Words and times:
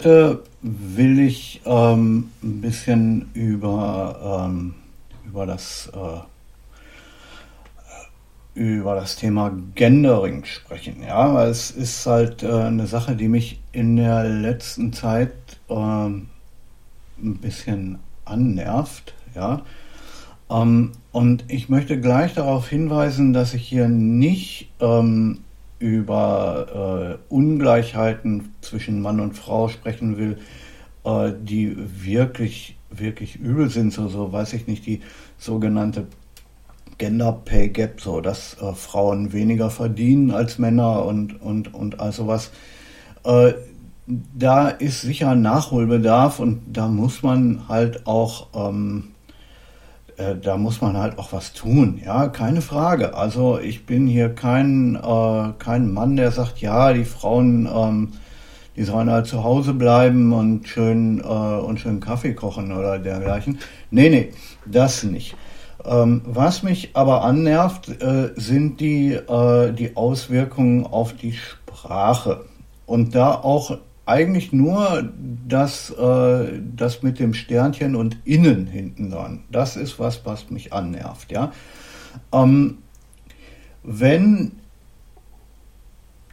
heute 0.00 0.42
will 0.62 1.20
ich 1.20 1.60
ähm, 1.66 2.30
ein 2.42 2.60
bisschen 2.62 3.28
über, 3.34 4.46
ähm, 4.48 4.74
über, 5.26 5.44
das, 5.44 5.92
äh, 5.94 6.20
über 8.58 8.94
das 8.94 9.16
Thema 9.16 9.52
Gendering 9.74 10.46
sprechen. 10.46 11.02
Ja, 11.06 11.34
weil 11.34 11.50
es 11.50 11.70
ist 11.70 12.06
halt 12.06 12.42
äh, 12.42 12.50
eine 12.50 12.86
Sache, 12.86 13.14
die 13.14 13.28
mich 13.28 13.60
in 13.72 13.96
der 13.96 14.24
letzten 14.24 14.94
Zeit 14.94 15.34
äh, 15.68 15.74
ein 15.74 16.28
bisschen 17.18 17.98
annervt. 18.24 19.12
Ja. 19.34 19.60
Ähm, 20.50 20.92
und 21.12 21.44
ich 21.48 21.68
möchte 21.68 22.00
gleich 22.00 22.32
darauf 22.32 22.70
hinweisen, 22.70 23.34
dass 23.34 23.52
ich 23.52 23.68
hier 23.68 23.88
nicht 23.88 24.70
ähm, 24.80 25.40
über 25.80 27.18
äh, 27.28 27.34
Ungleichheiten 27.34 28.54
zwischen 28.60 29.02
Mann 29.02 29.18
und 29.18 29.32
Frau 29.32 29.68
sprechen 29.68 30.16
will, 30.16 30.38
äh, 31.04 31.32
die 31.42 31.76
wirklich, 32.04 32.76
wirklich 32.90 33.36
übel 33.36 33.68
sind, 33.70 33.92
so, 33.92 34.06
so 34.08 34.32
weiß 34.32 34.52
ich 34.52 34.66
nicht, 34.66 34.86
die 34.86 35.00
sogenannte 35.38 36.06
Gender 36.98 37.32
Pay 37.32 37.70
Gap, 37.70 38.00
so 38.00 38.20
dass 38.20 38.60
äh, 38.60 38.74
Frauen 38.74 39.32
weniger 39.32 39.70
verdienen 39.70 40.30
als 40.30 40.58
Männer 40.58 41.06
und, 41.06 41.40
und, 41.40 41.72
und 41.72 41.98
all 41.98 42.12
sowas. 42.12 42.50
Äh, 43.24 43.54
da 44.06 44.68
ist 44.68 45.00
sicher 45.00 45.34
Nachholbedarf 45.34 46.40
und 46.40 46.60
da 46.72 46.88
muss 46.88 47.22
man 47.22 47.68
halt 47.68 48.06
auch 48.06 48.48
ähm, 48.54 49.12
äh, 50.20 50.36
da 50.36 50.56
muss 50.56 50.80
man 50.80 50.96
halt 50.96 51.18
auch 51.18 51.32
was 51.32 51.52
tun, 51.52 52.00
ja, 52.04 52.28
keine 52.28 52.60
Frage. 52.60 53.14
Also 53.14 53.58
ich 53.58 53.86
bin 53.86 54.06
hier 54.06 54.34
kein, 54.34 54.96
äh, 54.96 55.52
kein 55.58 55.92
Mann, 55.92 56.16
der 56.16 56.30
sagt, 56.30 56.60
ja, 56.60 56.92
die 56.92 57.04
Frauen, 57.04 57.68
ähm, 57.72 58.12
die 58.76 58.84
sollen 58.84 59.10
halt 59.10 59.26
zu 59.26 59.42
Hause 59.44 59.74
bleiben 59.74 60.32
und 60.32 60.68
schön, 60.68 61.20
äh, 61.20 61.24
und 61.24 61.80
schön 61.80 62.00
Kaffee 62.00 62.34
kochen 62.34 62.72
oder 62.72 62.98
dergleichen. 62.98 63.58
Nee, 63.90 64.10
nee, 64.10 64.32
das 64.66 65.02
nicht. 65.02 65.36
Ähm, 65.84 66.20
was 66.26 66.62
mich 66.62 66.90
aber 66.92 67.24
annervt, 67.24 68.02
äh, 68.02 68.32
sind 68.36 68.80
die, 68.80 69.14
äh, 69.14 69.72
die 69.72 69.96
Auswirkungen 69.96 70.86
auf 70.86 71.14
die 71.14 71.32
Sprache. 71.32 72.44
Und 72.84 73.14
da 73.14 73.34
auch 73.34 73.78
eigentlich 74.10 74.52
nur 74.52 75.08
das, 75.46 75.90
äh, 75.90 76.60
das 76.76 77.02
mit 77.02 77.20
dem 77.20 77.32
Sternchen 77.32 77.94
und 77.94 78.18
innen 78.24 78.66
hinten 78.66 79.10
dran. 79.10 79.44
Das 79.50 79.76
ist 79.76 79.98
was, 79.98 80.26
was 80.26 80.50
mich 80.50 80.72
annervt. 80.72 81.30
Ja? 81.30 81.52
Ähm, 82.32 82.78
wenn 83.84 84.52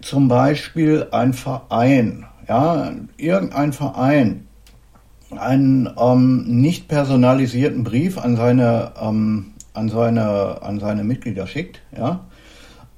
zum 0.02 0.28
Beispiel 0.28 1.08
ein 1.12 1.34
Verein, 1.34 2.26
ja, 2.48 2.92
irgendein 3.18 3.74
Verein, 3.74 4.48
einen 5.36 5.90
ähm, 6.00 6.62
nicht 6.62 6.88
personalisierten 6.88 7.84
Brief 7.84 8.18
an 8.18 8.38
seine, 8.38 8.94
ähm, 9.00 9.54
an 9.74 9.90
seine, 9.90 10.62
an 10.64 10.80
seine 10.80 11.04
Mitglieder 11.04 11.46
schickt, 11.46 11.82
ja, 11.96 12.26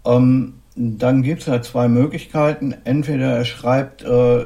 ähm, 0.05 0.53
dann 0.75 1.23
gibt 1.23 1.41
es 1.41 1.47
ja 1.47 1.61
zwei 1.61 1.89
Möglichkeiten. 1.89 2.73
Entweder 2.85 3.37
er 3.37 3.45
schreibt, 3.45 4.03
äh, 4.03 4.45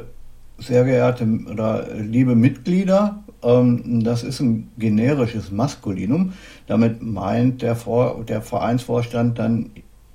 sehr 0.66 0.84
geehrte 0.84 1.28
oder 1.52 1.88
liebe 1.94 2.36
Mitglieder, 2.36 3.24
ähm, 3.44 4.04
das 4.04 4.24
ist 4.24 4.40
ein 4.40 4.72
generisches 4.78 5.52
Maskulinum. 5.52 6.34
Damit 6.68 7.02
meint 7.02 7.62
der, 7.62 7.76
Vor 7.76 8.24
der 8.28 8.42
Vereinsvorstand 8.42 9.40
dann 9.40 9.72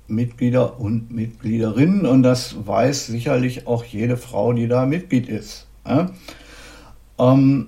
Mitglieder 0.07 0.79
und 0.79 1.11
Mitgliederinnen 1.11 2.05
und 2.05 2.23
das 2.23 2.55
weiß 2.65 3.07
sicherlich 3.07 3.67
auch 3.67 3.83
jede 3.83 4.17
Frau, 4.17 4.53
die 4.53 4.67
da 4.67 4.85
Mitglied 4.85 5.29
ist. 5.29 5.67
Ja? 5.87 6.09
Ähm, 7.19 7.67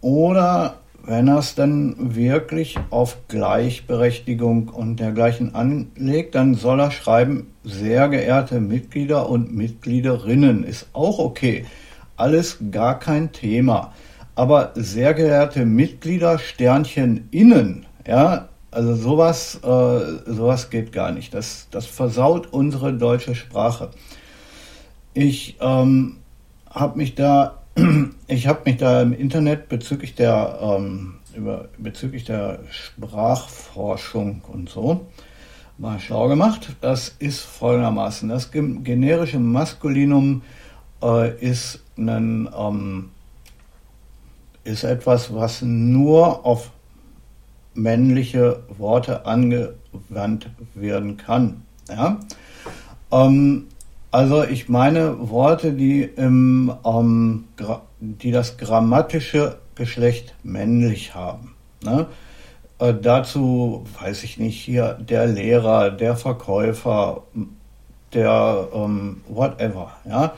oder 0.00 0.76
wenn 1.04 1.26
er 1.26 1.38
es 1.38 1.56
dann 1.56 2.14
wirklich 2.14 2.78
auf 2.90 3.16
Gleichberechtigung 3.26 4.68
und 4.68 5.00
dergleichen 5.00 5.56
anlegt, 5.56 6.36
dann 6.36 6.54
soll 6.54 6.80
er 6.80 6.92
schreiben, 6.92 7.48
sehr 7.64 8.08
geehrte 8.08 8.60
Mitglieder 8.60 9.28
und 9.28 9.52
Mitgliederinnen. 9.52 10.62
Ist 10.62 10.86
auch 10.92 11.18
okay 11.18 11.64
alles 12.16 12.58
gar 12.70 12.98
kein 12.98 13.32
Thema. 13.32 13.92
Aber 14.34 14.72
sehr 14.74 15.14
geehrte 15.14 15.66
Mitglieder, 15.66 16.38
Sternchen 16.38 17.28
innen, 17.30 17.86
ja, 18.06 18.48
also 18.70 18.94
sowas, 18.94 19.60
äh, 19.62 20.30
sowas 20.32 20.70
geht 20.70 20.92
gar 20.92 21.12
nicht. 21.12 21.34
Das, 21.34 21.68
das 21.70 21.84
versaut 21.84 22.52
unsere 22.52 22.94
deutsche 22.94 23.34
Sprache. 23.34 23.90
Ich 25.12 25.58
ähm, 25.60 26.16
habe 26.70 26.96
mich 26.96 27.14
da, 27.14 27.62
ich 28.26 28.46
habe 28.46 28.62
mich 28.64 28.78
da 28.78 29.02
im 29.02 29.12
Internet 29.12 29.68
bezüglich 29.68 30.14
der 30.14 30.58
ähm, 30.62 31.16
über, 31.34 31.68
bezüglich 31.76 32.24
der 32.24 32.60
Sprachforschung 32.70 34.42
und 34.50 34.70
so 34.70 35.06
mal 35.76 36.00
schlau 36.00 36.28
gemacht. 36.28 36.76
Das 36.80 37.14
ist 37.18 37.40
folgendermaßen: 37.40 38.28
Das 38.30 38.50
generische 38.50 39.38
Maskulinum 39.38 40.42
äh, 41.02 41.38
ist 41.40 41.81
ein, 41.96 42.48
ähm, 42.56 43.10
ist 44.64 44.84
etwas, 44.84 45.34
was 45.34 45.62
nur 45.62 46.46
auf 46.46 46.70
männliche 47.74 48.62
Worte 48.78 49.26
angewandt 49.26 50.50
werden 50.74 51.16
kann. 51.16 51.62
Ja? 51.88 52.20
Ähm, 53.10 53.66
also 54.10 54.44
ich 54.44 54.68
meine 54.68 55.30
Worte, 55.30 55.72
die, 55.72 56.02
im, 56.02 56.72
ähm, 56.84 57.44
die 57.98 58.30
das 58.30 58.58
grammatische 58.58 59.58
Geschlecht 59.74 60.34
männlich 60.42 61.14
haben. 61.14 61.54
Ne? 61.82 62.06
Äh, 62.78 62.94
dazu 63.00 63.84
weiß 64.00 64.22
ich 64.24 64.38
nicht, 64.38 64.60
hier 64.60 64.94
der 64.94 65.26
Lehrer, 65.26 65.90
der 65.90 66.16
Verkäufer, 66.16 67.22
der 68.12 68.68
ähm, 68.74 69.22
whatever. 69.28 69.92
Ja? 70.04 70.32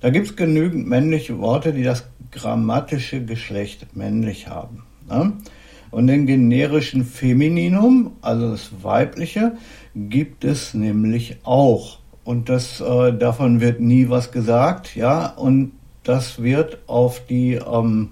Da 0.00 0.10
gibt 0.10 0.26
es 0.26 0.36
genügend 0.36 0.86
männliche 0.86 1.38
Worte, 1.38 1.72
die 1.72 1.82
das 1.82 2.06
grammatische 2.30 3.24
Geschlecht 3.24 3.96
männlich 3.96 4.48
haben. 4.48 4.84
Ne? 5.08 5.32
Und 5.90 6.08
den 6.08 6.26
generischen 6.26 7.04
Femininum, 7.04 8.16
also 8.20 8.50
das 8.50 8.70
weibliche, 8.82 9.56
gibt 9.94 10.44
es 10.44 10.74
nämlich 10.74 11.38
auch. 11.44 11.98
Und 12.24 12.48
das, 12.48 12.80
äh, 12.80 13.12
davon 13.12 13.60
wird 13.60 13.80
nie 13.80 14.08
was 14.08 14.32
gesagt, 14.32 14.96
ja, 14.96 15.28
und 15.28 15.72
das 16.02 16.42
wird 16.42 16.78
auf 16.86 17.24
die, 17.26 17.54
ähm, 17.54 18.10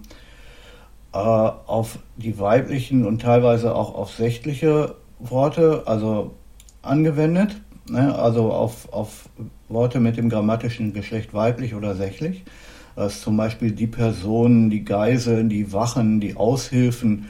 äh, 1.13 1.19
auf 1.19 1.99
die 2.17 2.39
weiblichen 2.39 3.05
und 3.05 3.23
teilweise 3.23 3.75
auch 3.75 3.95
auf 3.95 4.13
sächliche 4.13 4.95
Worte, 5.19 5.83
also 5.87 6.35
angewendet, 6.81 7.57
ne? 7.89 8.15
also 8.15 8.53
auf, 8.53 8.93
auf 8.93 9.29
Worte 9.69 10.01
mit 10.01 10.17
dem 10.17 10.29
grammatischen 10.29 10.93
Geschlecht 10.93 11.35
weiblich 11.35 11.75
oder 11.75 11.95
sächlich. 11.95 12.45
Das 12.97 13.17
ist 13.17 13.23
zum 13.23 13.37
Beispiel 13.37 13.73
die 13.73 13.89
Personen, 13.89 14.71
die 14.71 14.85
Geiseln, 14.85 15.49
die 15.49 15.73
Wachen, 15.73 16.21
die 16.21 16.37
Aushilfen, 16.37 17.29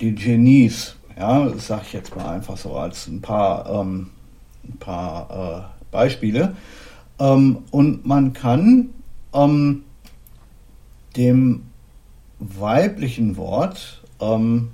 die 0.00 0.14
Genies. 0.14 0.96
Ja, 1.16 1.46
das 1.46 1.68
sage 1.68 1.82
ich 1.86 1.92
jetzt 1.92 2.16
mal 2.16 2.34
einfach 2.34 2.56
so 2.56 2.74
als 2.74 3.06
ein 3.06 3.20
paar, 3.20 3.68
ähm, 3.70 4.10
ein 4.64 4.76
paar 4.78 5.70
äh, 5.70 5.92
Beispiele. 5.92 6.56
Ähm, 7.20 7.58
und 7.70 8.04
man 8.04 8.32
kann 8.32 8.90
ähm, 9.32 9.84
dem 11.16 11.62
weiblichen 12.40 13.36
Wort 13.36 14.02
ähm, 14.20 14.72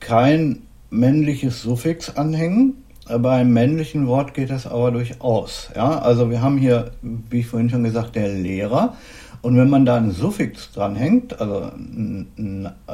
kein 0.00 0.62
männliches 0.90 1.62
Suffix 1.62 2.10
anhängen, 2.10 2.83
beim 3.06 3.52
männlichen 3.52 4.06
Wort 4.06 4.34
geht 4.34 4.50
das 4.50 4.66
aber 4.66 4.90
durchaus. 4.90 5.70
Ja? 5.74 5.98
Also 5.98 6.30
wir 6.30 6.40
haben 6.40 6.58
hier, 6.58 6.92
wie 7.02 7.40
ich 7.40 7.46
vorhin 7.46 7.70
schon 7.70 7.84
gesagt, 7.84 8.16
der 8.16 8.28
Lehrer. 8.28 8.96
Und 9.42 9.56
wenn 9.58 9.68
man 9.68 9.84
da 9.84 9.96
ein 9.96 10.10
Suffix 10.10 10.72
dranhängt, 10.72 11.38
also 11.38 11.70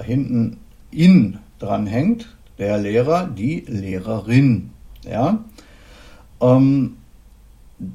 hinten 0.02 0.56
in 0.90 1.38
dranhängt, 1.60 2.26
der 2.58 2.78
Lehrer, 2.78 3.28
die 3.28 3.64
Lehrerin. 3.68 4.70
Ja? 5.08 5.44
Ähm, 6.40 6.96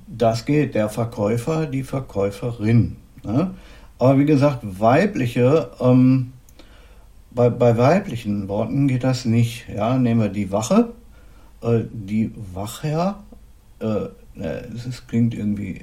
das 0.07 0.45
geht, 0.45 0.73
der 0.73 0.89
Verkäufer, 0.89 1.65
die 1.65 1.83
Verkäuferin. 1.83 2.95
Ne? 3.23 3.51
Aber 3.99 4.17
wie 4.17 4.25
gesagt, 4.25 4.59
weibliche, 4.63 5.69
ähm, 5.81 6.31
bei, 7.31 7.49
bei 7.49 7.77
weiblichen 7.77 8.47
Worten 8.47 8.87
geht 8.87 9.03
das 9.03 9.25
nicht. 9.25 9.67
Ja? 9.67 9.97
Nehmen 9.97 10.21
wir 10.21 10.29
die 10.29 10.51
Wache, 10.51 10.93
äh, 11.65 11.83
die 11.91 12.31
Wachherr, 12.53 13.23
äh, 13.79 14.07
das 14.35 15.07
klingt 15.07 15.33
irgendwie, 15.33 15.81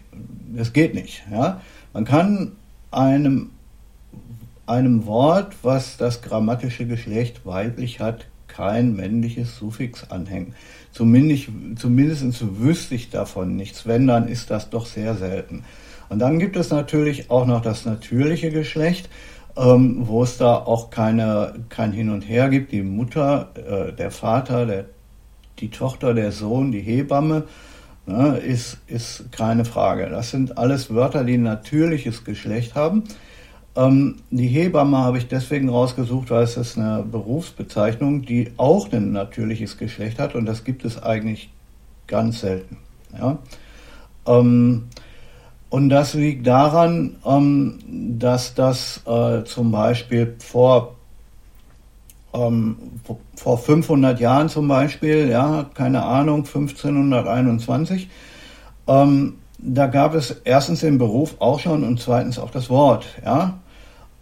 das 0.54 0.72
geht 0.72 0.94
nicht. 0.94 1.22
Ja? 1.30 1.60
Man 1.92 2.04
kann 2.04 2.52
einem, 2.90 3.50
einem 4.66 5.06
Wort, 5.06 5.54
was 5.62 5.96
das 5.96 6.22
grammatische 6.22 6.86
Geschlecht 6.86 7.44
weiblich 7.44 8.00
hat, 8.00 8.26
kein 8.48 8.94
männliches 8.94 9.56
Suffix 9.56 10.10
anhängen. 10.10 10.54
Zumindest, 10.92 11.48
zumindest 11.76 12.60
wüsste 12.60 12.94
ich 12.94 13.08
davon 13.10 13.56
nichts. 13.56 13.86
Wenn, 13.86 14.06
dann 14.06 14.28
ist 14.28 14.50
das 14.50 14.68
doch 14.68 14.84
sehr 14.84 15.14
selten. 15.14 15.64
Und 16.10 16.18
dann 16.18 16.38
gibt 16.38 16.56
es 16.56 16.70
natürlich 16.70 17.30
auch 17.30 17.46
noch 17.46 17.62
das 17.62 17.86
natürliche 17.86 18.50
Geschlecht, 18.50 19.08
ähm, 19.56 20.06
wo 20.06 20.22
es 20.22 20.36
da 20.36 20.56
auch 20.56 20.90
keine, 20.90 21.54
kein 21.70 21.92
Hin 21.92 22.10
und 22.10 22.22
Her 22.22 22.50
gibt. 22.50 22.72
Die 22.72 22.82
Mutter, 22.82 23.50
äh, 23.56 23.92
der 23.94 24.10
Vater, 24.10 24.66
der, 24.66 24.84
die 25.58 25.70
Tochter, 25.70 26.14
der 26.14 26.32
Sohn, 26.32 26.72
die 26.72 26.80
Hebamme, 26.80 27.44
ne, 28.06 28.38
ist, 28.38 28.78
ist 28.86 29.30
keine 29.32 29.64
Frage. 29.64 30.08
Das 30.08 30.30
sind 30.30 30.58
alles 30.58 30.92
Wörter, 30.92 31.24
die 31.24 31.34
ein 31.34 31.42
natürliches 31.42 32.24
Geschlecht 32.24 32.74
haben. 32.74 33.04
Ähm, 33.74 34.16
die 34.30 34.48
Hebamme 34.48 34.98
habe 34.98 35.18
ich 35.18 35.28
deswegen 35.28 35.68
rausgesucht, 35.68 36.30
weil 36.30 36.42
es 36.42 36.56
ist 36.56 36.76
eine 36.76 37.02
Berufsbezeichnung, 37.02 38.22
die 38.22 38.50
auch 38.56 38.92
ein 38.92 39.12
natürliches 39.12 39.78
Geschlecht 39.78 40.18
hat 40.18 40.34
und 40.34 40.46
das 40.46 40.64
gibt 40.64 40.84
es 40.84 41.02
eigentlich 41.02 41.50
ganz 42.06 42.40
selten. 42.40 42.76
Ja? 43.16 43.38
Ähm, 44.26 44.88
und 45.70 45.88
das 45.88 46.12
liegt 46.12 46.46
daran, 46.46 47.16
ähm, 47.24 47.78
dass 48.18 48.54
das 48.54 49.00
äh, 49.06 49.42
zum 49.44 49.72
Beispiel 49.72 50.36
vor, 50.38 50.96
ähm, 52.34 52.76
vor 53.36 53.58
500 53.58 54.20
Jahren 54.20 54.48
zum 54.48 54.68
Beispiel, 54.68 55.28
ja, 55.28 55.66
keine 55.74 56.02
Ahnung, 56.04 56.38
1521, 56.38 58.08
ähm, 58.86 59.34
da 59.58 59.86
gab 59.86 60.14
es 60.14 60.40
erstens 60.44 60.80
den 60.80 60.98
Beruf 60.98 61.36
auch 61.38 61.60
schon 61.60 61.84
und 61.84 62.00
zweitens 62.00 62.38
auch 62.38 62.50
das 62.50 62.68
Wort, 62.70 63.06
ja. 63.24 63.58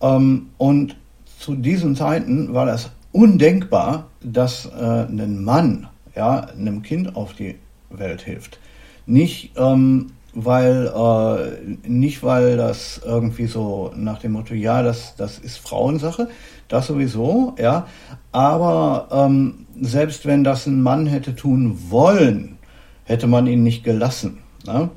Ähm, 0.00 0.50
und 0.58 0.96
zu 1.38 1.54
diesen 1.54 1.96
Zeiten 1.96 2.52
war 2.52 2.66
das 2.66 2.90
undenkbar, 3.12 4.06
dass 4.22 4.66
äh, 4.66 5.06
ein 5.06 5.42
Mann, 5.42 5.88
ja, 6.14 6.40
einem 6.40 6.82
Kind 6.82 7.16
auf 7.16 7.32
die 7.32 7.56
Welt 7.90 8.22
hilft. 8.22 8.58
Nicht, 9.06 9.52
ähm, 9.56 10.12
weil 10.34 10.86
äh, 10.94 11.88
nicht 11.88 12.22
weil 12.22 12.56
das 12.56 13.00
irgendwie 13.04 13.46
so 13.46 13.92
nach 13.96 14.18
dem 14.18 14.32
Motto 14.32 14.54
ja 14.54 14.82
das 14.82 15.16
das 15.16 15.38
ist 15.38 15.58
Frauensache 15.58 16.28
das 16.70 16.86
sowieso 16.86 17.54
ja. 17.58 17.86
Aber 18.32 19.08
ähm, 19.12 19.66
selbst 19.78 20.24
wenn 20.24 20.44
das 20.44 20.66
ein 20.66 20.80
Mann 20.82 21.06
hätte 21.06 21.34
tun 21.34 21.76
wollen 21.90 22.56
hätte 23.04 23.26
man 23.26 23.46
ihn 23.46 23.62
nicht 23.62 23.84
gelassen 23.84 24.38
ne? 24.66 24.88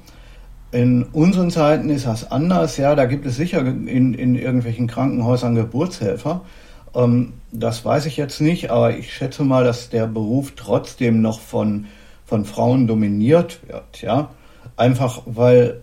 in 0.72 1.04
unseren 1.04 1.52
Zeiten 1.52 1.90
ist 1.90 2.06
das 2.06 2.32
anders 2.32 2.78
ja. 2.78 2.96
Da 2.96 3.06
gibt 3.06 3.26
es 3.26 3.36
sicher 3.36 3.60
in, 3.60 4.14
in 4.14 4.36
irgendwelchen 4.36 4.88
Krankenhäusern 4.88 5.56
Geburtshelfer. 5.56 6.42
Ähm, 6.96 7.34
das 7.52 7.84
weiß 7.84 8.06
ich 8.06 8.18
jetzt 8.18 8.40
nicht 8.40 8.72
aber 8.72 8.96
ich 8.96 9.14
schätze 9.14 9.44
mal 9.44 9.66
dass 9.66 9.90
der 9.90 10.08
Beruf 10.08 10.54
trotzdem 10.56 11.22
noch 11.22 11.42
von 11.42 11.88
von 12.26 12.46
Frauen 12.46 12.88
dominiert 12.88 13.60
wird 13.68 14.02
ja. 14.02 14.30
Einfach 14.78 15.24
weil 15.26 15.82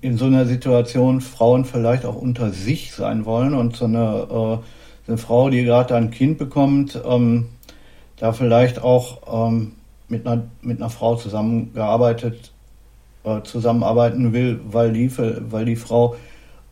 in 0.00 0.16
so 0.16 0.26
einer 0.26 0.46
Situation 0.46 1.20
Frauen 1.20 1.64
vielleicht 1.64 2.04
auch 2.04 2.16
unter 2.16 2.50
sich 2.50 2.92
sein 2.92 3.24
wollen 3.24 3.54
und 3.54 3.76
so 3.76 3.84
eine, 3.84 4.26
äh, 4.30 4.58
eine 5.06 5.18
Frau, 5.18 5.50
die 5.50 5.64
gerade 5.64 5.94
ein 5.94 6.10
Kind 6.10 6.38
bekommt, 6.38 7.00
ähm, 7.08 7.46
da 8.18 8.32
vielleicht 8.32 8.82
auch 8.82 9.48
ähm, 9.50 9.72
mit, 10.08 10.26
einer, 10.26 10.44
mit 10.62 10.80
einer 10.80 10.90
Frau 10.90 11.16
zusammengearbeitet, 11.16 12.52
äh, 13.24 13.42
zusammenarbeiten 13.42 14.32
will, 14.32 14.60
weil 14.70 14.92
die, 14.92 15.10
weil 15.50 15.64
die 15.64 15.76
Frau 15.76 16.16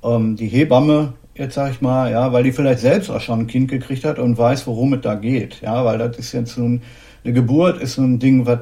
ähm, 0.03 0.37
die 0.37 0.49
Hebamme, 0.49 1.15
jetzt 1.35 1.55
sag 1.55 1.73
ich 1.73 1.81
mal, 1.81 2.11
ja, 2.11 2.33
weil 2.33 2.45
die 2.45 2.53
vielleicht 2.53 2.81
selbst 2.81 3.11
auch 3.11 3.21
schon 3.21 3.41
ein 3.41 3.47
Kind 3.47 3.71
gekriegt 3.71 4.05
hat 4.05 4.19
und 4.19 4.39
weiß, 4.39 4.67
worum 4.67 4.95
es 4.95 5.01
da 5.03 5.15
geht, 5.15 5.61
ja, 5.63 5.85
weil 5.85 5.99
das 5.99 6.19
ist 6.19 6.33
jetzt 6.33 6.57
nun 6.57 6.83
eine 7.25 7.33
Geburt 7.33 7.81
ist 7.81 7.95
so 7.95 8.03
ein 8.03 8.19
Ding, 8.19 8.47
was 8.47 8.61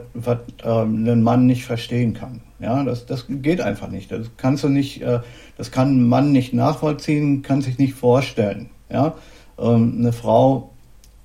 ähm, 0.63 1.05
ein 1.07 1.23
Mann 1.23 1.47
nicht 1.47 1.65
verstehen 1.65 2.15
kann. 2.15 2.43
Ja, 2.61 2.85
das, 2.85 3.07
das 3.07 3.27
geht 3.29 3.61
einfach 3.61 3.89
nicht. 3.89 4.13
Das 4.13 4.31
kannst 4.37 4.63
du 4.63 4.69
nicht, 4.69 5.03
äh, 5.03 5.19
das 5.57 5.73
kann 5.73 5.97
ein 5.97 6.09
Mann 6.09 6.31
nicht 6.31 6.55
nachvollziehen, 6.55 7.43
kann 7.43 7.61
sich 7.61 7.79
nicht 7.79 7.95
vorstellen. 7.95 8.71
Ja, 8.89 9.15
ähm, 9.59 9.97
eine 9.99 10.13
Frau 10.13 10.71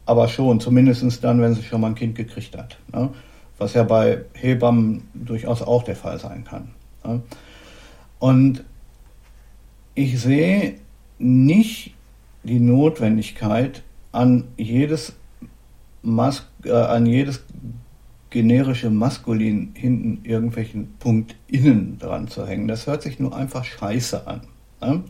aber 0.08 0.30
schon, 0.30 0.62
zumindest 0.62 1.24
dann, 1.24 1.42
wenn 1.42 1.54
sie 1.54 1.64
schon 1.64 1.82
mal 1.82 1.88
ein 1.88 1.96
Kind 1.96 2.16
gekriegt 2.16 2.58
hat. 2.58 2.78
Ne? 2.94 3.10
Was 3.58 3.74
ja 3.74 3.84
bei 3.84 4.24
Hebammen 4.34 5.10
durchaus 5.14 5.62
auch 5.62 5.84
der 5.84 5.98
Fall 5.98 6.18
sein 6.18 6.46
kann. 6.46 6.70
Ne? 7.04 7.22
Und 8.20 8.64
ich 9.96 10.20
sehe 10.20 10.76
nicht 11.20 11.94
die 12.44 12.60
Notwendigkeit, 12.60 13.84
an 14.14 14.46
jedes 14.58 15.14
Mas 16.02 16.48
äh, 16.64 16.72
an 16.72 17.06
jedes 17.06 17.44
generische 18.30 18.90
Maskulin 18.90 19.72
hinten 19.74 20.22
irgendwelchen 20.24 20.96
Punkt 21.00 21.36
innen 21.48 21.98
dran 22.00 22.28
zu 22.28 22.48
hängen. 22.48 22.68
Das 22.68 22.88
hört 22.88 23.02
sich 23.02 23.20
nur 23.20 23.36
einfach 23.36 23.66
scheiße 23.66 24.26
an. 24.26 24.42
Ne? 24.82 25.04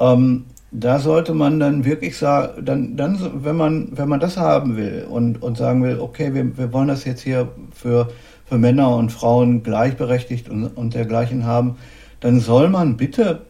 Ähm, 0.00 0.44
da 0.76 0.98
sollte 0.98 1.34
man 1.34 1.60
dann 1.60 1.84
wirklich 1.84 2.18
sagen, 2.18 2.64
dann, 2.64 2.96
dann, 2.96 3.44
wenn 3.44 3.56
man, 3.56 3.88
wenn 3.92 4.08
man 4.08 4.18
das 4.18 4.36
haben 4.36 4.76
will 4.76 5.06
und, 5.08 5.40
und 5.40 5.56
sagen 5.56 5.84
will, 5.84 6.00
okay, 6.00 6.34
wir, 6.34 6.58
wir 6.58 6.72
wollen 6.72 6.88
das 6.88 7.04
jetzt 7.04 7.22
hier 7.22 7.48
für, 7.72 8.08
für 8.44 8.58
Männer 8.58 8.96
und 8.96 9.12
Frauen 9.12 9.62
gleichberechtigt 9.62 10.48
und, 10.48 10.66
und 10.66 10.94
dergleichen 10.94 11.46
haben, 11.46 11.76
dann 12.18 12.40
soll 12.40 12.68
man 12.68 12.96
bitte 12.96 13.42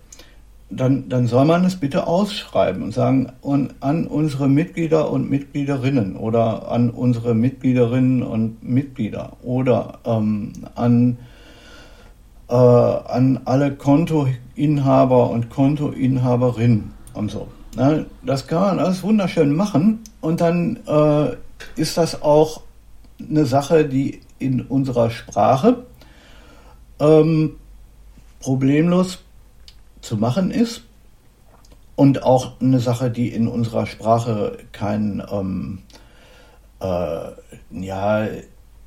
dann, 0.71 1.09
dann 1.09 1.27
soll 1.27 1.45
man 1.45 1.65
es 1.65 1.77
bitte 1.77 2.07
ausschreiben 2.07 2.83
und 2.83 2.93
sagen 2.93 3.33
und 3.43 3.75
an 3.81 4.07
unsere 4.07 4.49
Mitglieder 4.49 5.11
und 5.11 5.31
Mitgliederinnen 5.31 6.17
oder 6.17 6.71
an 6.71 6.91
unsere 6.91 7.35
Mitgliederinnen 7.35 8.23
und 8.23 8.63
Mitglieder 8.63 9.37
oder 9.43 10.01
ähm, 10.05 10.53
an, 10.75 11.19
äh, 12.49 12.55
an 12.55 13.41
alle 13.45 13.73
Kontoinhaber 13.77 15.31
und 15.31 15.49
Kontoinhaberinnen 15.49 16.94
und 17.15 17.31
so. 17.31 17.49
Ne? 17.77 18.07
Das 18.23 18.47
kann 18.47 18.61
man 18.61 18.79
alles 18.79 19.03
wunderschön 19.03 19.55
machen 19.55 20.01
und 20.21 20.41
dann 20.41 20.79
äh, 20.87 21.37
ist 21.81 21.97
das 21.97 22.23
auch 22.23 22.63
eine 23.19 23.47
Sache, 23.47 23.87
die 23.87 24.21
in 24.39 24.61
unserer 24.63 25.11
Sprache 25.11 25.85
ähm, 27.01 27.57
problemlos 28.41 29.21
zu 30.01 30.17
machen 30.17 30.51
ist 30.51 30.83
und 31.97 32.23
auch 32.23 32.61
eine 32.61 32.81
Sache, 32.81 33.11
die 33.11 33.29
in 33.29 33.49
unserer 33.49 33.87
Sprache 33.87 34.59
kein, 34.73 35.23
ähm, 35.31 35.83
äh, 36.81 37.31
ja, 37.71 38.27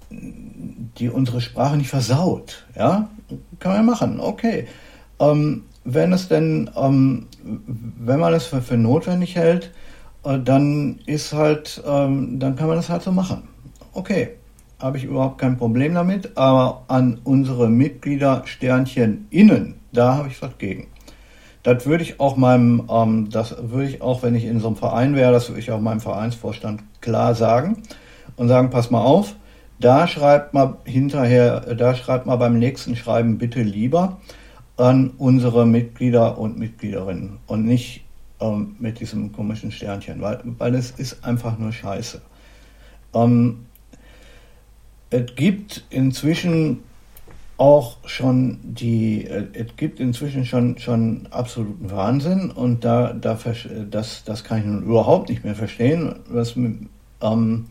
die 0.09 1.09
unsere 1.09 1.41
Sprache 1.41 1.77
nicht 1.77 1.89
versaut. 1.89 2.65
Ja, 2.75 3.09
kann 3.59 3.73
man 3.73 3.85
machen, 3.85 4.19
okay. 4.19 4.67
Ähm, 5.19 5.63
wenn 5.89 6.11
es 6.11 6.27
denn, 6.27 6.69
ähm, 6.75 7.27
wenn 7.43 8.19
man 8.19 8.33
es 8.33 8.45
für, 8.45 8.61
für 8.61 8.77
notwendig 8.77 9.35
hält, 9.35 9.71
äh, 10.25 10.37
dann 10.37 10.99
ist 11.05 11.33
halt, 11.33 11.81
ähm, 11.87 12.39
dann 12.39 12.57
kann 12.57 12.67
man 12.67 12.75
das 12.75 12.89
halt 12.89 13.03
so 13.03 13.11
machen. 13.13 13.47
Okay, 13.93 14.31
habe 14.79 14.97
ich 14.97 15.05
überhaupt 15.05 15.39
kein 15.39 15.57
Problem 15.57 15.93
damit, 15.93 16.37
aber 16.37 16.83
an 16.89 17.21
unsere 17.23 17.69
Mitglieder 17.69 18.43
Sternchen 18.45 19.27
innen, 19.29 19.75
da 19.93 20.15
habe 20.15 20.27
ich 20.27 20.41
was 20.41 20.57
gegen. 20.57 20.87
Das 21.63 21.85
würde 21.85 22.03
ich 22.03 22.19
auch 22.19 22.35
meinem, 22.35 22.83
ähm, 22.91 23.29
das 23.31 23.55
würde 23.57 23.87
ich 23.87 24.01
auch, 24.01 24.23
wenn 24.23 24.35
ich 24.35 24.43
in 24.43 24.59
so 24.59 24.67
einem 24.67 24.75
Verein 24.75 25.15
wäre, 25.15 25.31
das 25.31 25.47
würde 25.47 25.61
ich 25.61 25.71
auch 25.71 25.79
meinem 25.79 26.01
Vereinsvorstand 26.01 26.83
klar 26.99 27.33
sagen 27.33 27.83
und 28.35 28.49
sagen, 28.49 28.71
pass 28.71 28.91
mal 28.91 29.01
auf, 29.01 29.35
da 29.79 30.05
schreibt 30.05 30.53
mal 30.53 30.77
hinterher, 30.83 31.61
da 31.75 31.95
schreibt 31.95 32.25
mal 32.25 32.35
beim 32.35 32.59
nächsten 32.59 32.97
Schreiben 32.97 33.37
bitte 33.37 33.61
lieber 33.61 34.17
an 34.77 35.11
unsere 35.17 35.65
Mitglieder 35.65 36.37
und 36.37 36.57
Mitgliederinnen 36.57 37.39
und 37.47 37.65
nicht 37.65 38.03
ähm, 38.39 38.75
mit 38.79 38.99
diesem 38.99 39.31
komischen 39.33 39.71
Sternchen, 39.71 40.21
weil, 40.21 40.39
weil 40.43 40.75
es 40.75 40.91
ist 40.91 41.23
einfach 41.23 41.57
nur 41.57 41.71
Scheiße. 41.71 42.21
Ähm, 43.13 43.65
es 45.09 45.35
gibt 45.35 45.85
inzwischen 45.89 46.79
auch 47.57 47.97
schon 48.05 48.59
die, 48.61 49.25
äh, 49.25 49.47
es 49.53 49.75
gibt 49.77 49.99
inzwischen 49.99 50.45
schon, 50.45 50.77
schon 50.77 51.27
absoluten 51.31 51.89
Wahnsinn 51.89 52.51
und 52.51 52.85
da, 52.85 53.13
da 53.13 53.37
das, 53.89 54.23
das 54.23 54.43
kann 54.43 54.59
ich 54.59 54.65
nun 54.65 54.83
überhaupt 54.83 55.29
nicht 55.29 55.43
mehr 55.43 55.55
verstehen, 55.55 56.17
was 56.29 56.55
ähm, 56.55 57.65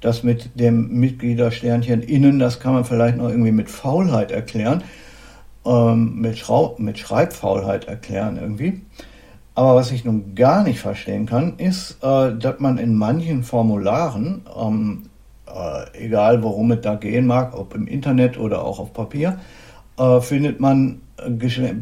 das 0.00 0.22
mit 0.24 0.58
dem 0.58 0.98
Mitgliedersternchen 0.98 2.02
innen, 2.02 2.38
das 2.38 2.58
kann 2.58 2.74
man 2.74 2.84
vielleicht 2.84 3.16
noch 3.16 3.28
irgendwie 3.28 3.52
mit 3.52 3.70
Faulheit 3.70 4.32
erklären, 4.32 4.82
ähm, 5.64 6.20
mit, 6.20 6.38
Schrau 6.38 6.74
mit 6.78 6.98
Schreibfaulheit 6.98 7.86
erklären 7.86 8.38
irgendwie. 8.40 8.82
Aber 9.54 9.74
was 9.74 9.90
ich 9.90 10.04
nun 10.04 10.34
gar 10.34 10.62
nicht 10.62 10.80
verstehen 10.80 11.26
kann, 11.26 11.56
ist, 11.58 12.02
äh, 12.02 12.36
dass 12.36 12.60
man 12.60 12.78
in 12.78 12.94
manchen 12.94 13.42
Formularen 13.42 14.42
ähm, 14.56 15.08
äh, 15.54 16.04
egal 16.04 16.42
worum 16.42 16.70
es 16.72 16.80
da 16.80 16.94
gehen 16.94 17.26
mag, 17.26 17.58
ob 17.58 17.74
im 17.74 17.86
Internet 17.86 18.38
oder 18.38 18.64
auch 18.64 18.78
auf 18.78 18.92
Papier, 18.92 19.38
äh, 19.98 20.20
findet 20.20 20.60
man 20.60 21.00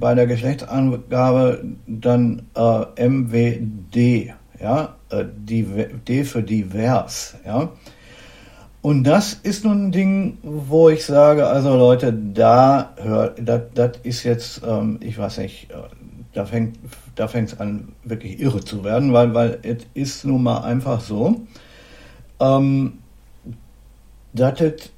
bei 0.01 0.15
der 0.15 0.27
Geschlechtsangabe 0.27 1.65
dann 1.87 2.47
äh, 2.55 3.09
MWD, 3.09 4.33
ja, 4.61 4.95
äh, 5.11 5.25
die, 5.37 5.67
D 6.09 6.25
für 6.25 6.43
divers, 6.43 7.37
ja. 7.45 7.69
Und 8.87 9.03
das 9.03 9.33
ist 9.33 9.65
nun 9.65 9.87
ein 9.87 9.91
Ding, 9.91 10.39
wo 10.45 10.91
ich 10.91 11.05
sage, 11.05 11.49
also 11.49 11.77
Leute, 11.77 12.13
da 12.13 12.95
hört, 12.99 13.41
das 13.45 13.99
ist 14.05 14.23
jetzt, 14.23 14.63
ähm, 14.65 15.01
ich 15.03 15.19
weiß 15.19 15.39
nicht, 15.39 15.73
äh, 15.73 15.75
da 16.33 16.47
fängt 16.47 16.79
da 17.17 17.25
es 17.25 17.59
an, 17.59 17.95
wirklich 18.05 18.39
irre 18.39 18.65
zu 18.65 18.85
werden, 18.85 19.13
weil, 19.13 19.35
weil 19.35 19.59
es 19.65 19.79
ist 19.95 20.25
nun 20.25 20.45
mal 20.45 20.61
einfach 20.61 21.01
so, 21.01 21.41
ähm, 22.39 22.99
dass 24.33 24.61
es 24.61 24.93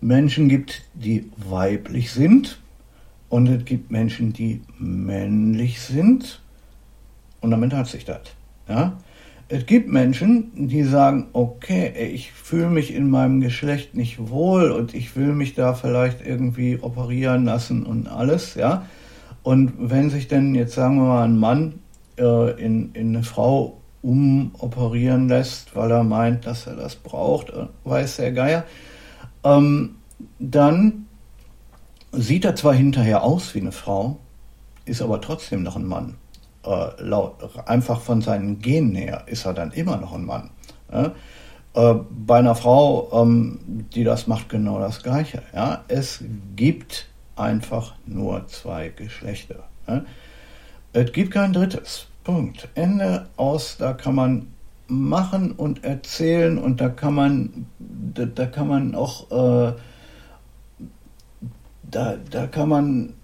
Menschen 0.00 0.48
gibt, 0.48 0.82
die 0.94 1.30
weiblich 1.36 2.10
sind 2.10 2.58
und 3.28 3.46
es 3.46 3.64
gibt 3.64 3.92
Menschen, 3.92 4.32
die 4.32 4.60
männlich 4.80 5.80
sind 5.80 6.42
und 7.40 7.52
damit 7.52 7.72
hat 7.72 7.86
sich 7.86 8.04
das. 8.04 8.22
Ja? 8.68 8.98
Es 9.48 9.66
gibt 9.66 9.88
Menschen, 9.90 10.68
die 10.68 10.84
sagen, 10.84 11.28
okay, 11.34 11.92
ich 12.14 12.32
fühle 12.32 12.70
mich 12.70 12.94
in 12.94 13.10
meinem 13.10 13.42
Geschlecht 13.42 13.94
nicht 13.94 14.30
wohl 14.30 14.70
und 14.70 14.94
ich 14.94 15.16
will 15.16 15.34
mich 15.34 15.54
da 15.54 15.74
vielleicht 15.74 16.26
irgendwie 16.26 16.78
operieren 16.80 17.44
lassen 17.44 17.84
und 17.84 18.08
alles, 18.08 18.54
ja. 18.54 18.86
Und 19.42 19.74
wenn 19.78 20.08
sich 20.08 20.28
denn 20.28 20.54
jetzt 20.54 20.74
sagen 20.74 20.96
wir 20.96 21.04
mal 21.04 21.24
ein 21.24 21.38
Mann 21.38 21.80
äh, 22.18 22.52
in, 22.58 22.92
in 22.94 23.14
eine 23.14 23.22
Frau 23.22 23.82
umoperieren 24.00 25.28
lässt, 25.28 25.76
weil 25.76 25.90
er 25.90 26.04
meint, 26.04 26.46
dass 26.46 26.66
er 26.66 26.76
das 26.76 26.96
braucht, 26.96 27.50
äh, 27.50 27.66
weiß 27.84 28.16
der 28.16 28.32
Geier, 28.32 28.64
ähm, 29.44 29.96
dann 30.38 31.04
sieht 32.12 32.46
er 32.46 32.56
zwar 32.56 32.72
hinterher 32.72 33.22
aus 33.22 33.54
wie 33.54 33.60
eine 33.60 33.72
Frau, 33.72 34.18
ist 34.86 35.02
aber 35.02 35.20
trotzdem 35.20 35.62
noch 35.62 35.76
ein 35.76 35.86
Mann 35.86 36.14
äh, 36.64 37.02
laut, 37.02 37.36
einfach 37.66 38.00
von 38.00 38.20
seinen 38.20 38.60
Genen 38.60 38.94
her 38.94 39.24
ist 39.26 39.44
er 39.44 39.54
dann 39.54 39.72
immer 39.72 39.96
noch 39.96 40.12
ein 40.12 40.24
Mann. 40.24 40.50
Ja? 40.92 41.12
Äh, 41.74 41.94
bei 42.10 42.38
einer 42.38 42.54
Frau, 42.54 43.10
ähm, 43.22 43.86
die 43.94 44.04
das 44.04 44.26
macht, 44.26 44.48
genau 44.48 44.78
das 44.78 45.02
Gleiche. 45.02 45.42
Es 45.88 46.22
gibt 46.56 47.08
einfach 47.36 47.94
nur 48.06 48.46
zwei 48.46 48.90
Geschlechter. 48.90 49.64
Es 50.92 51.12
gibt 51.12 51.32
kein 51.32 51.52
drittes. 51.52 52.06
Punkt. 52.24 52.68
Ende 52.74 53.26
aus. 53.36 53.76
Da 53.76 53.92
kann 53.92 54.14
man 54.14 54.46
machen 54.88 55.52
und 55.52 55.84
erzählen 55.84 56.58
und 56.58 56.80
da 56.80 56.88
kann 56.88 57.14
man, 57.14 57.66
da, 57.78 58.46
kann 58.46 58.68
man 58.68 58.94
auch, 58.94 59.30
äh, 59.30 59.72
da, 61.90 62.16
da 62.30 62.46
kann 62.46 62.68
man, 62.68 63.14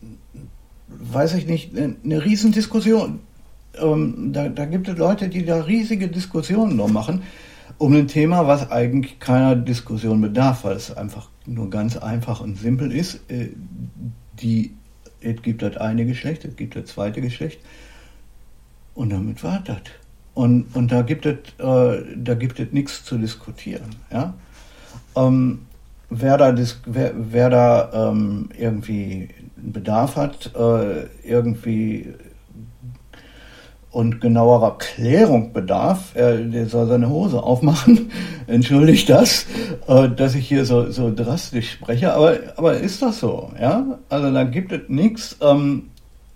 weiß 0.89 1.35
ich 1.35 1.47
nicht, 1.47 1.77
eine 1.77 2.25
Riesendiskussion 2.25 3.21
ähm, 3.79 4.33
da, 4.33 4.49
da, 4.49 4.65
gibt 4.65 4.89
es 4.89 4.97
Leute, 4.97 5.29
die 5.29 5.45
da 5.45 5.63
riesige 5.63 6.09
Diskussionen 6.09 6.77
noch 6.77 6.89
machen 6.89 7.23
um 7.79 7.95
ein 7.95 8.09
Thema, 8.09 8.47
was 8.47 8.71
eigentlich 8.71 9.19
keiner 9.21 9.57
Diskussion 9.57 10.21
bedarf, 10.21 10.65
weil 10.65 10.77
es 10.77 10.95
einfach 10.95 11.31
nur 11.47 11.71
ganz 11.71 11.97
einfach 11.97 12.41
und 12.41 12.59
simpel 12.59 12.93
ist. 12.93 13.21
Äh, 13.31 13.51
die, 14.35 14.75
es 15.21 15.41
gibt 15.43 15.63
das 15.63 15.79
eine 15.79 16.05
Geschlecht, 16.05 16.45
es 16.45 16.57
gibt 16.57 16.77
das 16.77 16.87
zweite 16.87 17.23
Geschlecht 17.23 17.61
und 18.95 19.11
damit 19.11 19.43
war 19.43 19.61
das. 19.65 19.79
Und, 20.35 20.75
und 20.75 20.93
da 20.93 21.03
gibt 21.03 21.25
es 21.25 21.37
äh, 21.59 22.03
da 22.17 22.35
gibt 22.35 22.61
es 22.61 22.71
nichts 22.71 23.05
zu 23.05 23.17
diskutieren. 23.17 23.97
Ja? 24.13 24.35
Ähm, 25.17 25.61
wer 26.11 26.37
da, 26.37 26.55
wer, 26.85 27.13
wer 27.17 27.51
da 27.51 28.11
ähm, 28.11 28.51
irgendwie 28.59 29.31
Bedarf 29.57 30.17
hat, 30.17 30.55
äh, 30.55 31.07
irgendwie 31.27 32.13
und 33.91 34.21
genauerer 34.21 34.79
Klärung 34.79 35.53
bedarf, 35.53 36.13
er, 36.15 36.37
der 36.37 36.67
soll 36.67 36.87
seine 36.87 37.09
Hose 37.09 37.43
aufmachen. 37.43 38.11
Entschuldigt 38.47 39.09
das, 39.09 39.47
äh, 39.89 40.09
dass 40.09 40.35
ich 40.35 40.47
hier 40.47 40.65
so, 40.65 40.91
so 40.91 41.13
drastisch 41.15 41.73
spreche, 41.73 42.13
aber, 42.13 42.39
aber 42.57 42.75
ist 42.75 43.03
das 43.03 43.21
so? 43.21 43.51
Ja? 43.61 43.99
Also 44.09 44.33
da 44.33 44.45
gibt 44.45 44.73
es 44.73 44.83
nichts, 44.89 45.37
ähm, 45.41 45.91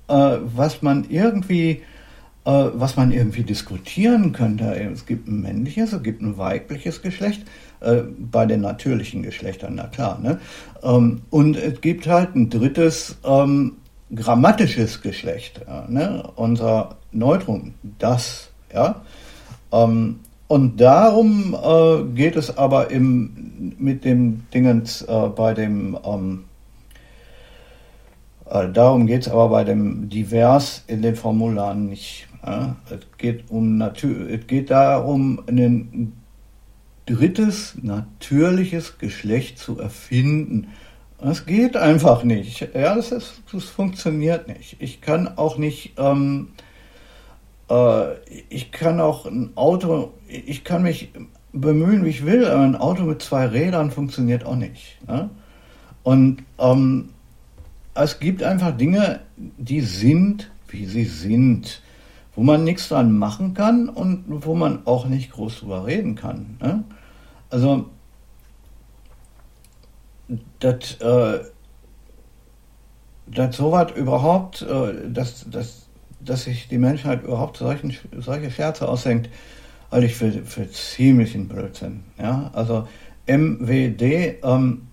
äh, 0.08 0.36
was 0.42 0.82
man 0.82 1.06
irgendwie 1.08 1.82
äh, 2.44 2.70
was 2.74 2.96
man 2.96 3.10
irgendwie 3.10 3.42
diskutieren 3.42 4.32
könnte. 4.32 4.74
Es 4.74 5.06
gibt 5.06 5.28
ein 5.28 5.40
männliches, 5.40 5.92
es 5.92 6.02
gibt 6.02 6.20
ein 6.20 6.36
weibliches 6.36 7.00
Geschlecht, 7.00 7.42
äh, 7.80 8.02
bei 8.18 8.46
den 8.46 8.60
natürlichen 8.60 9.22
Geschlechtern, 9.22 9.74
na 9.76 9.86
klar. 9.86 10.18
Ne? 10.20 10.38
Ähm, 10.82 11.22
und 11.30 11.56
es 11.56 11.80
gibt 11.80 12.06
halt 12.06 12.34
ein 12.34 12.50
drittes 12.50 13.16
ähm, 13.24 13.76
grammatisches 14.14 15.02
Geschlecht. 15.02 15.60
Ja, 15.66 15.86
ne? 15.88 16.30
Unser 16.36 16.96
Neutrum, 17.12 17.74
das, 17.98 18.50
ja. 18.72 19.02
Ähm, 19.72 20.20
und 20.46 20.80
darum 20.80 21.54
äh, 21.54 22.04
geht 22.14 22.36
es 22.36 22.56
aber 22.56 22.90
im, 22.90 23.74
mit 23.78 24.04
dem 24.04 24.44
Dingens 24.52 25.02
äh, 25.02 25.28
bei 25.34 25.54
dem, 25.54 25.98
ähm, 26.04 26.44
äh, 28.48 28.68
darum 28.70 29.06
geht 29.06 29.22
es 29.22 29.28
aber 29.28 29.48
bei 29.48 29.64
dem 29.64 30.08
Divers 30.08 30.84
in 30.86 31.02
den 31.02 31.16
Formularen 31.16 31.86
nicht. 31.86 32.28
Ja? 32.44 32.76
Es, 32.90 33.00
geht 33.16 33.50
um 33.50 33.80
es 33.80 34.46
geht 34.46 34.70
darum, 34.70 35.42
ein 35.48 36.12
drittes 37.06 37.76
natürliches 37.82 38.98
Geschlecht 38.98 39.58
zu 39.58 39.78
erfinden. 39.80 40.68
Das 41.20 41.46
geht 41.46 41.76
einfach 41.76 42.24
nicht. 42.24 42.60
Ja, 42.74 42.94
das, 42.94 43.12
ist, 43.12 43.42
das 43.52 43.64
funktioniert 43.64 44.48
nicht. 44.48 44.76
Ich 44.80 45.00
kann 45.00 45.38
auch 45.38 45.56
nicht 45.56 45.94
ähm, 45.96 46.48
äh, 47.70 48.14
ich 48.48 48.72
kann 48.72 49.00
auch 49.00 49.26
ein 49.26 49.50
Auto, 49.56 50.12
ich 50.28 50.64
kann 50.64 50.82
mich 50.82 51.10
bemühen, 51.52 52.04
wie 52.04 52.10
ich 52.10 52.24
will, 52.24 52.46
aber 52.46 52.62
ein 52.62 52.76
Auto 52.76 53.04
mit 53.04 53.22
zwei 53.22 53.46
Rädern 53.46 53.90
funktioniert 53.90 54.44
auch 54.44 54.56
nicht. 54.56 54.98
Ne? 55.06 55.30
Und 56.02 56.42
ähm, 56.58 57.10
es 57.94 58.18
gibt 58.18 58.42
einfach 58.42 58.76
Dinge, 58.76 59.20
die 59.36 59.80
sind, 59.80 60.50
wie 60.68 60.84
sie 60.84 61.04
sind, 61.04 61.80
wo 62.34 62.42
man 62.42 62.64
nichts 62.64 62.88
dran 62.88 63.16
machen 63.16 63.54
kann 63.54 63.88
und 63.88 64.24
wo 64.28 64.54
man 64.54 64.84
auch 64.86 65.06
nicht 65.06 65.30
groß 65.30 65.60
drüber 65.60 65.86
reden 65.86 66.16
kann. 66.16 66.56
Ne? 66.60 66.84
Also, 67.50 67.86
dass 70.58 71.00
äh, 71.00 71.40
sowas 73.50 73.92
überhaupt, 73.96 74.62
äh, 74.62 75.10
dass, 75.10 75.48
dass 75.50 75.84
dass 76.24 76.44
sich 76.44 76.68
die 76.68 76.78
Menschheit 76.78 77.22
überhaupt 77.22 77.58
solchen, 77.58 77.94
solche 78.18 78.50
Scherze 78.50 78.88
ausdenkt, 78.88 79.28
halte 79.90 80.06
ich 80.06 80.14
für, 80.14 80.32
für 80.32 80.70
ziemlichen 80.70 81.48
Blödsinn. 81.48 82.04
Ja? 82.18 82.50
Also 82.52 82.88
MWD 83.26 84.42
ähm, 84.42 84.88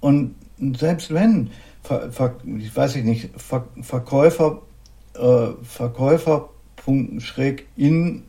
und 0.00 0.34
selbst 0.78 1.12
wenn, 1.12 1.50
ver, 1.82 2.12
ver, 2.12 2.36
ich 2.58 2.74
weiß 2.74 2.96
nicht, 2.96 3.30
ver, 3.36 3.66
Verkäufer, 3.80 4.62
äh, 5.14 5.48
Verkäufer 5.62 6.48
schräg 7.18 7.66
in 7.76 8.24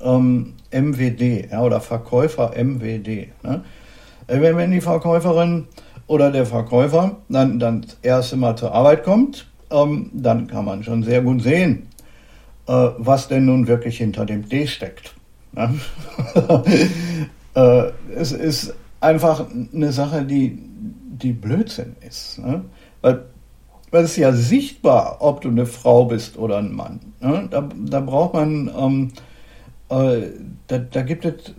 ähm, 0.00 0.54
MWD 0.70 1.50
ja, 1.50 1.62
oder 1.62 1.80
Verkäufer 1.80 2.52
MWD. 2.56 3.28
Ne? 3.42 3.64
Äh, 4.26 4.40
wenn, 4.40 4.56
wenn 4.56 4.70
die 4.70 4.80
Verkäuferin 4.80 5.66
oder 6.06 6.30
der 6.30 6.46
Verkäufer 6.46 7.16
dann, 7.28 7.58
dann 7.58 7.82
das 7.82 7.96
erste 8.02 8.36
Mal 8.36 8.56
zur 8.56 8.72
Arbeit 8.72 9.04
kommt, 9.04 9.46
ähm, 9.70 10.10
dann 10.12 10.46
kann 10.46 10.64
man 10.64 10.82
schon 10.82 11.02
sehr 11.02 11.22
gut 11.22 11.42
sehen, 11.42 11.88
äh, 12.66 12.88
was 12.98 13.28
denn 13.28 13.46
nun 13.46 13.66
wirklich 13.66 13.98
hinter 13.98 14.26
dem 14.26 14.48
D 14.48 14.66
steckt. 14.66 15.14
Ne? 15.52 15.74
äh, 17.54 17.84
es 18.14 18.32
ist 18.32 18.74
einfach 19.00 19.46
eine 19.72 19.92
Sache, 19.92 20.24
die, 20.24 20.58
die 20.58 21.32
Blödsinn 21.32 21.96
ist. 22.06 22.38
Ne? 22.38 22.64
Weil, 23.00 23.24
weil 23.90 24.04
es 24.04 24.16
ja 24.16 24.32
sichtbar, 24.32 25.18
ob 25.20 25.40
du 25.40 25.48
eine 25.48 25.66
Frau 25.66 26.06
bist 26.06 26.36
oder 26.36 26.58
ein 26.58 26.72
Mann. 26.72 27.00
Ne? 27.20 27.48
Da, 27.50 27.68
da 27.76 28.00
braucht 28.00 28.34
man, 28.34 28.70
ähm, 28.76 29.12
äh, 29.12 29.20
da, 30.66 30.78
da, 30.78 31.02
gibt 31.02 31.24
es, 31.24 31.54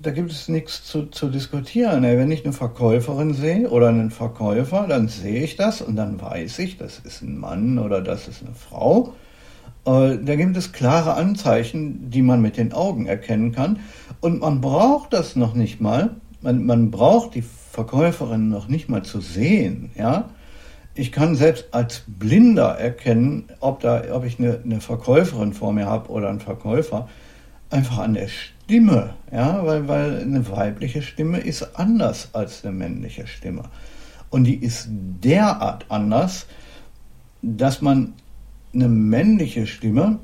da 0.00 0.10
gibt 0.10 0.30
es 0.30 0.48
nichts 0.48 0.84
zu, 0.84 1.06
zu 1.06 1.28
diskutieren. 1.28 2.02
Wenn 2.02 2.30
ich 2.30 2.44
eine 2.44 2.52
Verkäuferin 2.52 3.34
sehe 3.34 3.68
oder 3.68 3.88
einen 3.88 4.10
Verkäufer, 4.10 4.86
dann 4.88 5.08
sehe 5.08 5.42
ich 5.42 5.56
das 5.56 5.80
und 5.80 5.96
dann 5.96 6.20
weiß 6.20 6.58
ich, 6.58 6.76
das 6.76 6.98
ist 7.00 7.22
ein 7.22 7.38
Mann 7.38 7.78
oder 7.78 8.00
das 8.00 8.28
ist 8.28 8.42
eine 8.42 8.54
Frau. 8.54 9.14
Äh, 9.86 10.18
da 10.18 10.36
gibt 10.36 10.56
es 10.56 10.72
klare 10.72 11.14
Anzeichen, 11.14 12.10
die 12.10 12.22
man 12.22 12.42
mit 12.42 12.56
den 12.56 12.72
Augen 12.72 13.06
erkennen 13.06 13.52
kann. 13.52 13.80
Und 14.20 14.40
man 14.40 14.60
braucht 14.60 15.12
das 15.12 15.36
noch 15.36 15.54
nicht 15.54 15.80
mal. 15.80 16.16
Man, 16.42 16.66
man 16.66 16.90
braucht 16.90 17.34
die 17.34 17.42
Verkäuferin 17.42 18.48
noch 18.48 18.68
nicht 18.68 18.88
mal 18.88 19.02
zu 19.02 19.20
sehen. 19.20 19.90
Ja? 19.96 20.30
Ich 20.94 21.12
kann 21.12 21.34
selbst 21.34 21.68
als 21.72 22.02
Blinder 22.06 22.78
erkennen, 22.78 23.44
ob, 23.60 23.80
da, 23.80 24.02
ob 24.12 24.24
ich 24.24 24.38
eine, 24.38 24.60
eine 24.62 24.80
Verkäuferin 24.80 25.54
vor 25.54 25.72
mir 25.72 25.86
habe 25.86 26.10
oder 26.10 26.28
einen 26.28 26.40
Verkäufer, 26.40 27.08
einfach 27.70 27.98
an 27.98 28.14
der 28.14 28.28
Stimme, 28.28 29.14
ja, 29.32 29.64
weil, 29.64 29.88
weil 29.88 30.20
eine 30.20 30.48
weibliche 30.50 31.02
Stimme 31.02 31.38
ist 31.38 31.78
anders 31.78 32.30
als 32.32 32.64
eine 32.64 32.72
männliche 32.72 33.26
Stimme. 33.26 33.64
Und 34.30 34.44
die 34.44 34.56
ist 34.56 34.88
derart 34.90 35.86
anders, 35.88 36.46
dass 37.42 37.80
man 37.80 38.14
eine 38.72 38.88
männliche 38.88 39.66
Stimme 39.66 40.18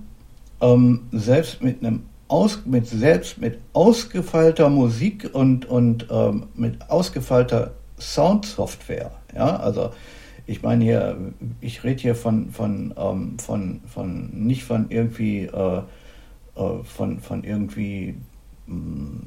ähm, 0.61 1.09
selbst 1.13 1.63
mit 1.63 1.85
einem 1.85 2.05
aus, 2.29 2.63
mit 2.67 2.87
selbst 2.87 3.39
mit 3.39 3.59
ausgefeilter 3.73 4.69
Musik 4.69 5.31
und, 5.33 5.65
und 5.67 6.09
ähm, 6.11 6.49
mit 6.55 6.91
ausgefeilter 6.91 7.73
Soundsoftware, 7.99 9.13
ja, 9.35 9.57
also 9.57 9.91
ich 10.47 10.63
meine 10.63 10.85
hier, 10.85 11.17
ich 11.61 11.83
rede 11.83 12.01
hier 12.01 12.15
von, 12.15 12.51
von, 12.51 12.95
ähm, 12.97 13.39
von, 13.39 13.81
von, 13.87 14.31
nicht 14.33 14.65
von 14.65 14.87
irgendwie, 14.91 15.43
äh, 15.43 15.83
äh, 16.57 16.85
von, 16.85 17.21
von 17.21 17.45
irgendwie, 17.45 18.17
mm, 18.67 19.21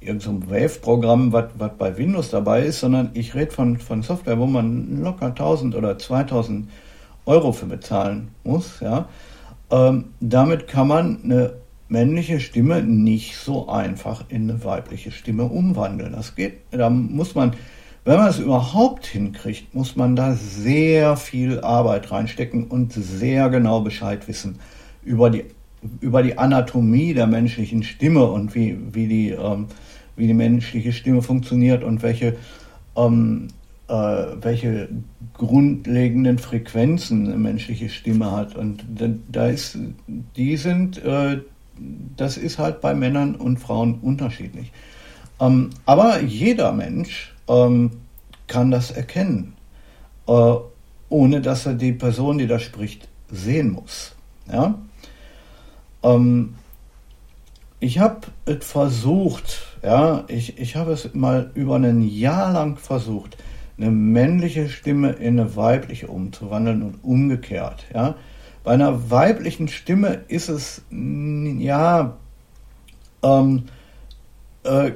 irgendeinem 0.00 0.48
Wave-Programm, 0.50 1.32
was 1.32 1.46
bei 1.76 1.96
Windows 1.96 2.30
dabei 2.30 2.62
ist, 2.62 2.80
sondern 2.80 3.10
ich 3.14 3.34
rede 3.34 3.50
von, 3.50 3.78
von 3.78 4.02
Software, 4.02 4.38
wo 4.38 4.46
man 4.46 5.02
locker 5.02 5.26
1000 5.26 5.74
oder 5.74 5.98
2000 5.98 6.68
Euro 7.26 7.52
für 7.52 7.66
bezahlen 7.66 8.28
muss, 8.44 8.80
ja. 8.80 9.08
Ähm, 9.70 10.06
damit 10.20 10.66
kann 10.66 10.88
man 10.88 11.18
eine 11.24 11.54
männliche 11.88 12.40
Stimme 12.40 12.82
nicht 12.82 13.36
so 13.36 13.68
einfach 13.68 14.24
in 14.28 14.48
eine 14.48 14.64
weibliche 14.64 15.10
Stimme 15.10 15.44
umwandeln. 15.44 16.12
Das 16.12 16.34
geht, 16.34 16.60
da 16.70 16.88
muss 16.88 17.34
man, 17.34 17.54
wenn 18.04 18.16
man 18.16 18.28
es 18.28 18.38
überhaupt 18.38 19.06
hinkriegt, 19.06 19.74
muss 19.74 19.96
man 19.96 20.16
da 20.16 20.34
sehr 20.34 21.16
viel 21.16 21.60
Arbeit 21.60 22.10
reinstecken 22.10 22.68
und 22.68 22.92
sehr 22.92 23.50
genau 23.50 23.80
Bescheid 23.80 24.26
wissen 24.28 24.58
über 25.02 25.28
die, 25.28 25.44
über 26.00 26.22
die 26.22 26.36
Anatomie 26.36 27.14
der 27.14 27.26
menschlichen 27.26 27.82
Stimme 27.82 28.26
und 28.26 28.54
wie, 28.54 28.78
wie, 28.92 29.06
die, 29.06 29.30
ähm, 29.30 29.66
wie 30.16 30.26
die 30.26 30.34
menschliche 30.34 30.92
Stimme 30.92 31.22
funktioniert 31.22 31.84
und 31.84 32.02
welche, 32.02 32.36
ähm, 32.96 33.48
äh, 33.88 33.92
welche 33.92 34.88
grundlegenden 35.34 36.38
Frequenzen 36.38 37.26
eine 37.26 37.36
menschliche 37.36 37.88
Stimme 37.88 38.32
hat. 38.32 38.56
Und 38.56 38.84
da 39.30 39.46
ist, 39.46 39.78
die 40.36 40.56
sind, 40.56 41.02
äh, 41.04 41.38
das 42.16 42.36
ist 42.36 42.58
halt 42.58 42.80
bei 42.80 42.94
Männern 42.94 43.36
und 43.36 43.58
Frauen 43.58 44.00
unterschiedlich. 44.02 44.72
Ähm, 45.40 45.70
aber 45.86 46.20
jeder 46.20 46.72
Mensch 46.72 47.34
ähm, 47.48 47.92
kann 48.48 48.70
das 48.72 48.90
erkennen, 48.90 49.54
äh, 50.26 50.54
ohne 51.08 51.40
dass 51.40 51.66
er 51.66 51.74
die 51.74 51.92
Person, 51.92 52.38
die 52.38 52.48
da 52.48 52.58
spricht, 52.58 53.08
sehen 53.30 53.70
muss. 53.70 54.14
Ja? 54.50 54.74
Ähm, 56.02 56.54
ich 57.80 57.98
habe 57.98 58.20
es 58.44 58.66
versucht, 58.66 59.78
ja, 59.82 60.24
ich, 60.28 60.58
ich 60.58 60.76
habe 60.76 60.92
es 60.92 61.14
mal 61.14 61.50
über 61.54 61.76
ein 61.76 62.02
Jahr 62.02 62.52
lang 62.52 62.76
versucht, 62.76 63.36
eine 63.78 63.90
männliche 63.90 64.68
Stimme 64.68 65.12
in 65.12 65.38
eine 65.38 65.54
weibliche 65.54 66.08
umzuwandeln 66.08 66.82
und 66.82 67.04
umgekehrt. 67.04 67.86
Ja? 67.94 68.16
Bei 68.64 68.72
einer 68.72 69.10
weiblichen 69.10 69.68
Stimme 69.68 70.22
ist 70.28 70.48
es, 70.48 70.82
ja, 70.90 72.16
ähm, 73.22 73.64
äh, 74.64 74.92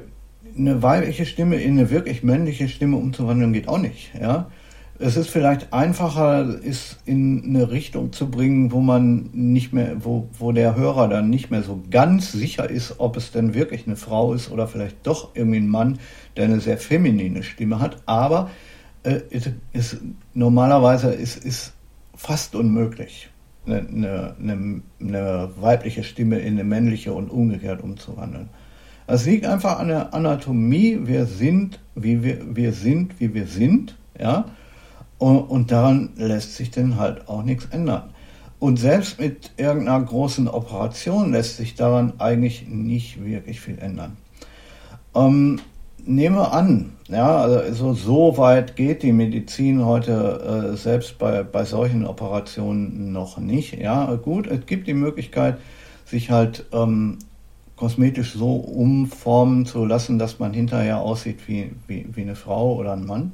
eine 0.57 0.83
weibliche 0.83 1.25
Stimme 1.25 1.55
in 1.55 1.79
eine 1.79 1.89
wirklich 1.89 2.23
männliche 2.23 2.67
Stimme 2.67 2.97
umzuwandeln 2.97 3.53
geht 3.53 3.67
auch 3.69 3.79
nicht. 3.79 4.13
Ja? 4.19 4.51
Es 4.99 5.17
ist 5.17 5.29
vielleicht 5.29 5.73
einfacher, 5.73 6.59
es 6.63 6.97
in 7.05 7.43
eine 7.45 7.71
Richtung 7.71 8.13
zu 8.13 8.29
bringen, 8.29 8.71
wo 8.71 8.79
man 8.79 9.29
nicht 9.33 9.73
mehr, 9.73 10.05
wo, 10.05 10.29
wo 10.37 10.51
der 10.51 10.75
Hörer 10.75 11.07
dann 11.07 11.29
nicht 11.29 11.49
mehr 11.49 11.63
so 11.63 11.81
ganz 11.89 12.31
sicher 12.31 12.69
ist, 12.69 12.99
ob 12.99 13.17
es 13.17 13.31
denn 13.31 13.55
wirklich 13.55 13.87
eine 13.87 13.95
Frau 13.95 14.33
ist 14.33 14.51
oder 14.51 14.67
vielleicht 14.67 15.05
doch 15.07 15.35
irgendwie 15.35 15.57
ein 15.57 15.67
Mann, 15.67 15.97
der 16.37 16.45
eine 16.45 16.59
sehr 16.59 16.77
feminine 16.77 17.41
Stimme 17.41 17.79
hat. 17.79 17.97
Aber 18.05 18.51
äh, 19.01 19.19
ist, 19.71 19.97
normalerweise 20.33 21.11
ist, 21.11 21.43
ist 21.43 21.73
fast 22.15 22.53
unmöglich 22.55 23.29
eine, 23.65 24.35
eine, 24.39 24.81
eine, 25.01 25.49
weibliche 25.59 26.03
Stimme 26.03 26.39
in 26.39 26.53
eine 26.53 26.63
männliche 26.63 27.13
und 27.13 27.29
umgekehrt 27.29 27.81
umzuwandeln. 27.81 28.49
Es 29.07 29.25
liegt 29.25 29.45
einfach 29.45 29.79
an 29.79 29.89
der 29.89 30.13
Anatomie, 30.13 30.99
wir 31.03 31.25
sind, 31.25 31.79
wie 31.95 32.23
wir, 32.23 32.55
wir 32.55 32.73
sind, 32.73 33.19
wie 33.19 33.33
wir 33.33 33.47
sind, 33.47 33.97
ja, 34.19 34.45
und, 35.17 35.71
daran 35.71 36.09
lässt 36.15 36.55
sich 36.55 36.71
dann 36.71 36.97
halt 36.97 37.27
auch 37.27 37.43
nichts 37.43 37.65
ändern. 37.65 38.09
Und 38.59 38.77
selbst 38.77 39.19
mit 39.19 39.51
irgendeiner 39.57 40.05
großen 40.05 40.47
Operation 40.47 41.31
lässt 41.31 41.57
sich 41.57 41.75
daran 41.75 42.13
eigentlich 42.19 42.67
nicht 42.67 43.23
wirklich 43.23 43.59
viel 43.59 43.77
ändern. 43.79 44.17
Ähm, 45.15 45.59
nehme 46.05 46.51
an, 46.51 46.93
ja, 47.07 47.37
also 47.37 47.93
so 47.93 48.37
weit 48.37 48.75
geht 48.75 49.03
die 49.03 49.11
Medizin 49.11 49.85
heute 49.85 50.71
äh, 50.73 50.77
selbst 50.77 51.17
bei, 51.17 51.43
bei 51.43 51.65
solchen 51.65 52.05
Operationen 52.05 53.11
noch 53.11 53.37
nicht. 53.37 53.77
Ja, 53.79 54.15
gut, 54.15 54.47
es 54.47 54.65
gibt 54.65 54.87
die 54.87 54.93
Möglichkeit, 54.93 55.57
sich 56.05 56.31
halt 56.31 56.65
ähm, 56.73 57.19
kosmetisch 57.75 58.33
so 58.33 58.55
umformen 58.55 59.65
zu 59.65 59.85
lassen, 59.85 60.19
dass 60.19 60.39
man 60.39 60.53
hinterher 60.53 60.99
aussieht 60.99 61.39
wie, 61.47 61.71
wie, 61.87 62.05
wie 62.13 62.21
eine 62.21 62.35
Frau 62.35 62.75
oder 62.75 62.93
ein 62.93 63.05
Mann. 63.05 63.33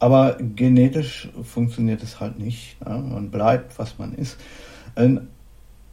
Aber 0.00 0.36
genetisch 0.38 1.28
funktioniert 1.42 2.02
es 2.02 2.20
halt 2.20 2.38
nicht. 2.38 2.76
Ja? 2.84 2.96
Man 2.98 3.30
bleibt, 3.30 3.78
was 3.78 3.98
man 3.98 4.14
ist. 4.14 4.38
Ähm, 4.96 5.28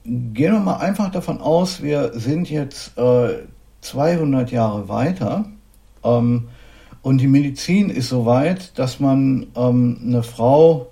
gehen 0.04 0.54
wir 0.54 0.60
mal 0.60 0.78
einfach 0.78 1.12
davon 1.12 1.42
aus, 1.42 1.82
wir 1.82 2.12
sind 2.14 2.50
jetzt 2.50 2.98
äh, 2.98 3.40
200 3.82 4.52
Jahre 4.52 4.88
weiter 4.88 5.46
ähm, 6.04 6.50
und 7.02 7.20
die 7.20 7.28
Medizin 7.28 7.90
ist 7.90 8.10
so 8.10 8.26
weit, 8.26 8.78
dass 8.78 9.00
man 9.00 9.48
ähm, 9.56 10.00
eine 10.04 10.24
Frau 10.24 10.88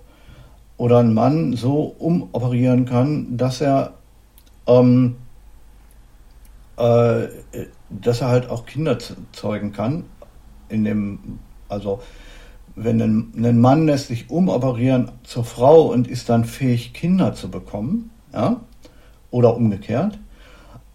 oder 0.77 0.99
einen 0.99 1.13
Mann 1.13 1.53
so 1.55 1.95
umoperieren 1.97 2.85
kann, 2.85 3.37
dass 3.37 3.61
er, 3.61 3.93
ähm, 4.67 5.15
äh, 6.77 7.27
dass 7.89 8.21
er 8.21 8.27
halt 8.27 8.49
auch 8.49 8.65
Kinder 8.65 8.97
zeugen 9.31 9.71
kann. 9.73 10.05
In 10.69 10.83
dem, 10.83 11.39
also 11.69 12.01
wenn 12.75 13.01
ein, 13.01 13.45
ein 13.45 13.59
Mann 13.59 13.85
lässt 13.85 14.07
sich 14.07 14.29
umoperieren 14.29 15.11
zur 15.23 15.43
Frau 15.43 15.91
und 15.91 16.07
ist 16.07 16.29
dann 16.29 16.45
fähig, 16.45 16.93
Kinder 16.93 17.33
zu 17.33 17.49
bekommen, 17.49 18.09
ja, 18.33 18.61
oder 19.31 19.55
umgekehrt, 19.55 20.19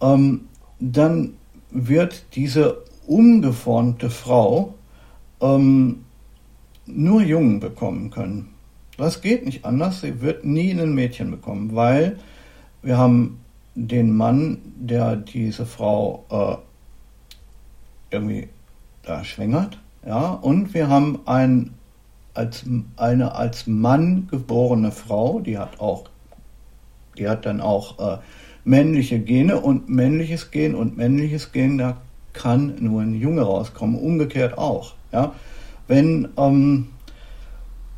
ähm, 0.00 0.48
dann 0.80 1.34
wird 1.70 2.24
diese 2.34 2.82
umgeformte 3.06 4.10
Frau 4.10 4.74
ähm, 5.40 6.04
nur 6.86 7.22
Jungen 7.22 7.60
bekommen 7.60 8.10
können. 8.10 8.54
Das 8.96 9.20
geht 9.20 9.44
nicht 9.46 9.64
anders. 9.64 10.00
Sie 10.00 10.20
wird 10.20 10.44
nie 10.44 10.72
ein 10.72 10.94
Mädchen 10.94 11.30
bekommen, 11.30 11.74
weil 11.74 12.18
wir 12.82 12.98
haben 12.98 13.40
den 13.74 14.16
Mann, 14.16 14.58
der 14.76 15.16
diese 15.16 15.66
Frau 15.66 16.24
äh, 16.30 18.14
irgendwie 18.14 18.48
da 19.02 19.24
schwängert, 19.24 19.78
ja, 20.08 20.30
und 20.30 20.72
wir 20.72 20.88
haben 20.88 21.18
ein, 21.26 21.74
als, 22.32 22.64
eine 22.96 23.34
als 23.34 23.66
Mann 23.66 24.26
geborene 24.30 24.90
Frau, 24.90 25.40
die 25.40 25.58
hat 25.58 25.80
auch, 25.80 26.04
die 27.18 27.28
hat 27.28 27.44
dann 27.44 27.60
auch 27.60 27.98
äh, 27.98 28.18
männliche 28.64 29.18
Gene 29.18 29.60
und 29.60 29.90
männliches 29.90 30.50
Gen 30.50 30.74
und 30.74 30.96
männliches 30.96 31.52
Gen, 31.52 31.76
da 31.76 31.98
kann 32.32 32.76
nur 32.80 33.02
ein 33.02 33.20
Junge 33.20 33.42
rauskommen, 33.42 34.00
umgekehrt 34.00 34.56
auch. 34.56 34.94
Ja? 35.12 35.34
Wenn, 35.88 36.28
ähm, 36.38 36.86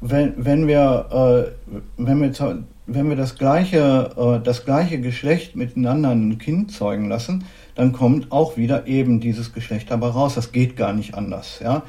wenn, 0.00 0.34
wenn, 0.36 0.66
wir, 0.66 1.54
äh, 1.68 1.72
wenn, 1.96 2.20
wir, 2.22 2.64
wenn 2.88 3.08
wir 3.08 3.16
das 3.16 3.36
gleiche, 3.36 4.10
äh, 4.16 4.44
das 4.44 4.64
gleiche 4.64 5.00
Geschlecht 5.00 5.54
miteinander 5.54 6.10
ein 6.10 6.38
Kind 6.38 6.72
zeugen 6.72 7.08
lassen, 7.08 7.44
dann 7.76 7.92
kommt 7.92 8.32
auch 8.32 8.56
wieder 8.56 8.88
eben 8.88 9.20
dieses 9.20 9.52
Geschlecht 9.52 9.92
dabei 9.92 10.08
raus. 10.08 10.34
Das 10.34 10.50
geht 10.50 10.76
gar 10.76 10.92
nicht 10.92 11.14
anders. 11.14 11.60
Ja? 11.62 11.84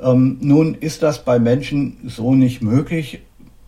Ähm, 0.00 0.38
nun 0.40 0.74
ist 0.74 1.02
das 1.02 1.24
bei 1.24 1.38
Menschen 1.38 1.98
so 2.06 2.34
nicht 2.34 2.62
möglich. 2.62 3.20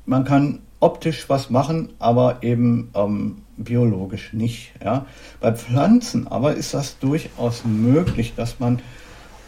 Man 0.06 0.24
kann 0.24 0.60
optisch 0.80 1.28
was 1.28 1.50
machen, 1.50 1.90
aber 1.98 2.42
eben 2.42 2.90
ähm, 2.94 3.38
biologisch 3.56 4.32
nicht. 4.32 4.72
Ja. 4.82 5.06
Bei 5.40 5.52
Pflanzen 5.52 6.28
aber 6.28 6.54
ist 6.54 6.74
das 6.74 6.98
durchaus 6.98 7.64
möglich, 7.64 8.34
dass 8.36 8.60
man, 8.60 8.80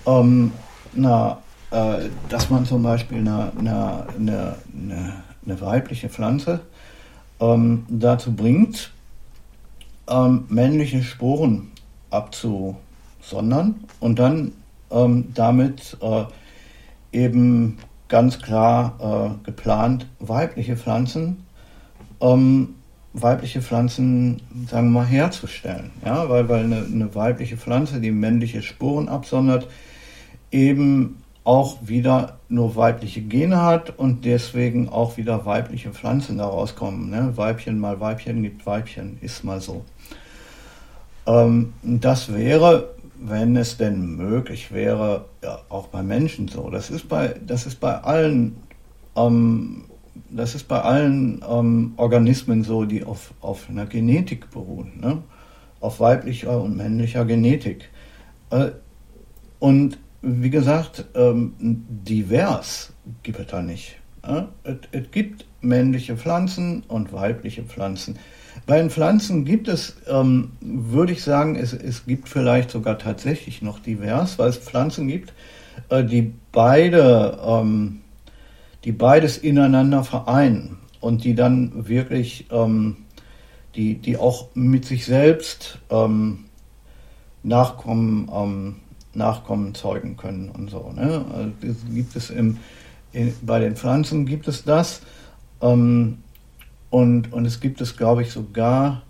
ähm, 0.06 0.52
na, 0.92 1.38
äh, 1.70 2.08
dass 2.28 2.50
man 2.50 2.66
zum 2.66 2.82
Beispiel 2.82 3.18
eine, 3.18 3.52
eine, 3.58 4.06
eine, 4.18 4.56
eine 5.44 5.60
weibliche 5.60 6.08
Pflanze 6.08 6.60
ähm, 7.40 7.86
dazu 7.88 8.32
bringt, 8.34 8.92
ähm, 10.08 10.44
männliche 10.48 11.02
Sporen 11.02 11.70
abzusondern 12.10 13.84
und 14.00 14.18
dann 14.18 14.52
ähm, 14.90 15.28
damit 15.34 15.96
äh, 16.00 16.24
eben 17.12 17.78
ganz 18.08 18.40
klar 18.40 19.38
äh, 19.42 19.44
geplant 19.44 20.06
weibliche 20.18 20.76
Pflanzen 20.76 21.44
ähm, 22.20 22.74
weibliche 23.12 23.60
Pflanzen, 23.60 24.40
sagen 24.68 24.92
wir 24.92 25.00
mal, 25.00 25.06
herzustellen. 25.06 25.90
Ja, 26.04 26.28
weil, 26.28 26.48
weil 26.48 26.64
eine, 26.64 26.84
eine 26.84 27.14
weibliche 27.14 27.56
Pflanze, 27.56 28.00
die 28.00 28.12
männliche 28.12 28.62
Spuren 28.62 29.08
absondert, 29.08 29.66
eben 30.50 31.16
auch 31.42 31.78
wieder 31.82 32.38
nur 32.48 32.76
weibliche 32.76 33.22
Gene 33.22 33.62
hat 33.62 33.98
und 33.98 34.24
deswegen 34.24 34.88
auch 34.88 35.16
wieder 35.16 35.46
weibliche 35.46 35.90
Pflanzen 35.90 36.38
daraus 36.38 36.76
kommen. 36.76 37.10
Ne? 37.10 37.32
Weibchen 37.36 37.80
mal 37.80 37.98
Weibchen 37.98 38.42
gibt 38.42 38.66
Weibchen, 38.66 39.18
ist 39.20 39.42
mal 39.42 39.60
so. 39.60 39.84
Ähm, 41.26 41.72
das 41.82 42.32
wäre, 42.32 42.90
wenn 43.22 43.56
es 43.56 43.76
denn 43.76 44.16
möglich 44.16 44.72
wäre, 44.72 45.26
ja, 45.42 45.60
auch 45.68 45.88
bei 45.88 46.02
Menschen 46.02 46.48
so. 46.48 46.70
Das 46.70 46.90
ist 46.90 47.08
bei, 47.08 47.34
das 47.46 47.66
ist 47.66 47.80
bei 47.80 47.94
allen 47.94 48.56
ähm, 49.16 49.84
das 50.30 50.54
ist 50.54 50.68
bei 50.68 50.80
allen 50.80 51.42
ähm, 51.48 51.92
Organismen 51.96 52.64
so, 52.64 52.84
die 52.84 53.04
auf, 53.04 53.32
auf 53.40 53.68
einer 53.68 53.86
Genetik 53.86 54.50
beruhen, 54.50 55.00
ne? 55.00 55.22
auf 55.80 56.00
weiblicher 56.00 56.60
und 56.60 56.76
männlicher 56.76 57.24
Genetik. 57.24 57.88
Äh, 58.50 58.70
und 59.58 59.98
wie 60.22 60.50
gesagt, 60.50 61.06
ähm, 61.14 61.54
divers 61.58 62.92
gibt 63.22 63.40
es 63.40 63.46
da 63.46 63.62
nicht. 63.62 63.96
Äh? 64.22 64.42
Es, 64.64 64.76
es, 64.92 65.10
gibt 65.10 65.46
männliche 65.60 66.16
Pflanzen 66.16 66.82
und 66.88 67.12
weibliche 67.12 67.62
Pflanzen. 67.62 68.18
Bei 68.70 68.78
den 68.78 68.88
Pflanzen 68.88 69.44
gibt 69.44 69.66
es, 69.66 69.96
ähm, 70.06 70.52
würde 70.60 71.12
ich 71.12 71.24
sagen, 71.24 71.56
es, 71.56 71.72
es 71.72 72.06
gibt 72.06 72.28
vielleicht 72.28 72.70
sogar 72.70 73.00
tatsächlich 73.00 73.62
noch 73.62 73.80
divers, 73.80 74.38
weil 74.38 74.48
es 74.48 74.58
Pflanzen 74.58 75.08
gibt, 75.08 75.32
äh, 75.88 76.04
die 76.04 76.32
beide 76.52 77.36
ähm, 77.44 78.02
die 78.84 78.92
beides 78.92 79.38
ineinander 79.38 80.04
vereinen 80.04 80.78
und 81.00 81.24
die 81.24 81.34
dann 81.34 81.88
wirklich, 81.88 82.46
ähm, 82.52 82.98
die, 83.74 83.96
die 83.96 84.16
auch 84.16 84.54
mit 84.54 84.84
sich 84.84 85.04
selbst 85.04 85.80
ähm, 85.90 86.44
Nachkommen, 87.42 88.30
ähm, 88.32 88.76
Nachkommen 89.14 89.74
zeugen 89.74 90.16
können 90.16 90.48
und 90.48 90.70
so. 90.70 90.92
Ne? 90.94 91.24
Also 91.34 91.74
gibt 91.92 92.14
es 92.14 92.30
im, 92.30 92.58
in, 93.12 93.34
bei 93.42 93.58
den 93.58 93.74
Pflanzen 93.74 94.26
gibt 94.26 94.46
es 94.46 94.62
das 94.62 95.02
ähm, 95.60 96.18
und, 96.90 97.32
und 97.32 97.46
es 97.46 97.60
gibt 97.60 97.80
es, 97.80 97.96
glaube 97.96 98.22
ich, 98.22 98.32
sogar 98.32 99.02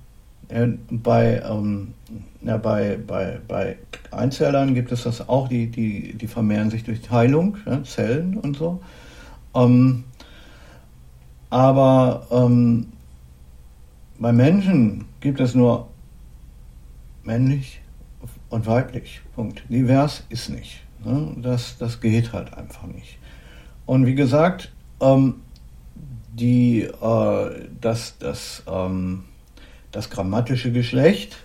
äh, 0.48 0.66
bei, 0.90 1.42
ähm, 1.48 1.94
ja, 2.42 2.56
bei, 2.56 2.98
bei, 3.06 3.40
bei 3.46 3.76
Einzellern 4.10 4.74
gibt 4.74 4.92
es 4.92 5.04
das 5.04 5.28
auch, 5.28 5.48
die, 5.48 5.68
die, 5.68 6.14
die 6.14 6.26
vermehren 6.26 6.70
sich 6.70 6.84
durch 6.84 7.00
Teilung, 7.00 7.56
ja, 7.66 7.82
Zellen 7.84 8.36
und 8.36 8.56
so. 8.56 8.80
Ähm, 9.54 10.04
aber 11.48 12.26
ähm, 12.30 12.86
bei 14.18 14.32
Menschen 14.32 15.06
gibt 15.20 15.40
es 15.40 15.54
nur 15.54 15.88
männlich 17.24 17.80
und 18.50 18.66
weiblich. 18.66 19.20
Punkt. 19.34 19.62
Divers 19.68 20.24
ist 20.28 20.50
nicht. 20.50 20.82
Ne? 21.04 21.34
Das, 21.42 21.78
das 21.78 22.00
geht 22.00 22.32
halt 22.32 22.54
einfach 22.54 22.86
nicht. 22.86 23.18
Und 23.86 24.06
wie 24.06 24.14
gesagt, 24.14 24.70
ähm, 25.00 25.36
die, 26.40 26.82
äh, 26.82 27.50
das, 27.80 28.16
das, 28.18 28.62
ähm, 28.66 29.24
das 29.92 30.10
grammatische 30.10 30.72
Geschlecht 30.72 31.36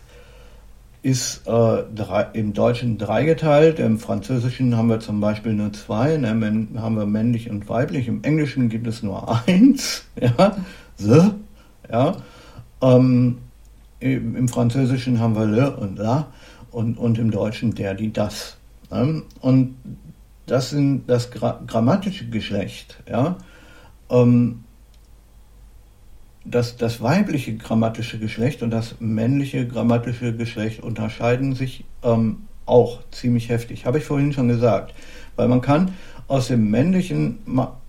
ist 1.05 1.47
äh, 1.47 1.84
drei, 1.93 2.27
im 2.34 2.53
Deutschen 2.53 2.97
dreigeteilt, 2.97 3.79
im 3.79 3.99
Französischen 3.99 4.75
haben 4.75 4.89
wir 4.89 4.99
zum 4.99 5.19
Beispiel 5.19 5.53
nur 5.53 5.71
zwei, 5.71 6.17
ne, 6.17 6.29
haben 6.77 6.95
wir 6.95 7.05
männlich 7.05 7.51
und 7.51 7.69
weiblich, 7.69 8.08
im 8.08 8.23
Englischen 8.23 8.69
gibt 8.69 8.88
es 8.88 9.03
nur 9.03 9.39
eins, 9.47 10.05
ja, 10.19 10.58
the, 10.97 11.31
ja, 11.91 12.17
ähm, 12.81 13.38
im, 13.99 14.36
im, 14.36 14.47
Französischen 14.47 15.19
haben 15.19 15.36
wir 15.36 15.45
le 15.45 15.75
und 15.75 15.99
la 15.99 16.27
und, 16.71 16.97
und 16.97 17.19
im 17.19 17.29
Deutschen 17.29 17.75
der, 17.75 17.93
die, 17.93 18.12
das. 18.12 18.58
Ne? 18.89 19.21
Und 19.41 19.75
das 20.47 20.71
sind 20.71 21.08
das 21.08 21.29
gra 21.29 21.62
grammatische 21.67 22.27
Geschlecht, 22.29 23.03
ja, 23.08 23.38
ähm, 24.10 24.64
das, 26.45 26.77
das 26.77 27.01
weibliche 27.01 27.55
grammatische 27.55 28.19
Geschlecht 28.19 28.62
und 28.62 28.69
das 28.69 28.95
männliche 28.99 29.67
grammatische 29.67 30.36
Geschlecht 30.36 30.81
unterscheiden 30.81 31.55
sich 31.55 31.86
ähm, 32.03 32.43
auch 32.65 33.01
ziemlich 33.12 33.49
heftig. 33.49 33.86
Habe 33.86 33.97
ich 33.97 34.05
vorhin 34.05 34.31
schon 34.31 34.47
gesagt. 34.47 34.93
Weil 35.36 35.47
man 35.47 35.62
kann 35.62 35.93
aus 36.27 36.47
dem 36.47 36.69
männlichen 36.69 37.39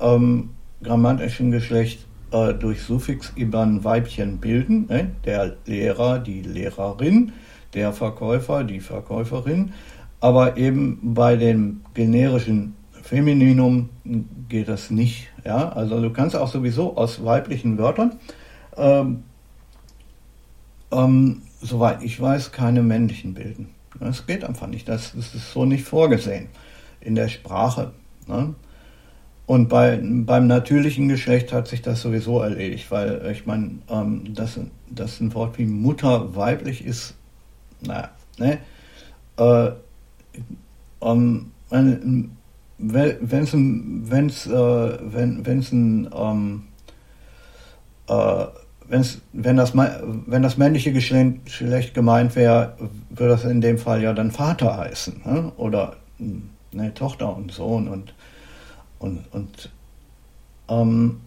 ähm, 0.01 0.51
grammatischen 0.83 1.51
Geschlecht 1.51 2.07
äh, 2.33 2.55
durch 2.55 2.83
Suffix 2.83 3.33
ein 3.37 3.85
Weibchen 3.85 4.39
bilden. 4.39 4.87
Ne? 4.89 5.11
Der 5.25 5.57
Lehrer, 5.67 6.19
die 6.19 6.43
Lehrerin, 6.43 7.33
der 7.75 7.93
Verkäufer, 7.93 8.65
die 8.65 8.81
Verkäuferin. 8.81 9.73
Aber 10.21 10.57
eben 10.57 11.15
bei 11.15 11.37
dem 11.37 11.83
generischen 11.95 12.75
Femininum 13.03 13.91
geht 14.49 14.69
das 14.69 14.91
nicht. 14.91 15.29
Ja? 15.45 15.69
Also 15.69 16.01
du 16.01 16.11
kannst 16.11 16.35
auch 16.35 16.49
sowieso 16.49 16.97
aus 16.97 17.25
weiblichen 17.25 17.79
Wörtern 17.79 18.19
ähm, 18.77 19.25
ähm, 20.93 21.43
soweit 21.61 22.03
ich 22.03 22.21
weiß, 22.21 22.53
keine 22.53 22.83
männlichen 22.83 23.35
bilden. 23.35 23.69
Das 24.01 24.27
geht 24.27 24.45
einfach 24.45 24.67
nicht. 24.67 24.89
Das, 24.89 25.13
das 25.15 25.35
ist 25.35 25.53
so 25.53 25.65
nicht 25.65 25.85
vorgesehen 25.85 26.49
in 27.01 27.15
der 27.15 27.29
Sprache. 27.29 27.93
Ne? 28.27 28.55
Und 29.47 29.69
bei, 29.69 30.01
beim 30.03 30.49
natürlichen 30.49 31.09
Geschlecht 31.09 31.53
hat 31.53 31.69
sich 31.69 31.81
das 31.81 32.03
sowieso 32.03 32.41
erledigt, 32.41 32.91
weil 32.91 33.31
ich 33.31 33.47
meine, 33.47 33.79
ähm, 33.89 34.35
dass, 34.35 34.59
dass 34.91 35.21
ein 35.21 35.33
Wort 35.35 35.57
wie 35.59 35.67
Mutter 35.67 36.35
weiblich 36.35 36.85
ist, 36.85 37.15
naja, 37.81 38.11
ne? 38.39 38.59
Äh, 39.39 39.71
ähm, 41.01 41.53
wenn 41.71 42.31
es 42.79 43.53
wenn's, 43.53 44.47
äh, 44.47 44.99
wenn, 45.13 45.47
wenn's 45.47 45.73
ein 45.73 46.11
ähm, 46.13 46.65
äh, 48.09 48.47
wenn's, 48.89 49.21
wenn, 49.33 49.57
das, 49.57 49.75
wenn 49.77 50.43
das 50.43 50.57
männliche 50.57 50.93
Geschlecht 50.93 51.95
gemeint 51.95 52.37
wäre, 52.37 52.77
würde 53.11 53.33
das 53.33 53.45
in 53.45 53.61
dem 53.61 53.79
Fall 53.79 54.03
ja 54.03 54.13
dann 54.13 54.31
Vater 54.31 54.77
heißen. 54.77 55.23
Ne? 55.25 55.53
Oder 55.57 55.97
ne, 56.73 56.95
Tochter 56.95 57.37
und 57.37 57.53
Sohn 57.53 57.89
und, 57.89 58.15
und, 58.99 59.25
und 59.33 59.71
ähm, 60.69 61.21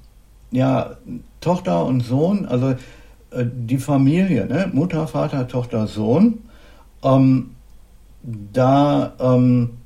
ja, 0.51 0.97
Tochter 1.41 1.85
und 1.85 2.01
Sohn, 2.01 2.45
also 2.45 2.71
äh, 3.31 3.45
die 3.45 3.77
Familie, 3.77 4.45
ne? 4.47 4.69
Mutter, 4.73 5.07
Vater, 5.07 5.47
Tochter, 5.47 5.87
Sohn, 5.87 6.39
ähm, 7.03 7.51
da 8.23 9.13
ähm, 9.19 9.77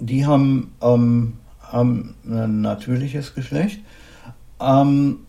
die 0.00 0.26
haben, 0.26 0.72
ähm, 0.80 1.34
haben 1.60 2.14
ein 2.24 2.62
natürliches 2.62 3.34
Geschlecht. 3.34 3.80
Ähm, 4.60 5.20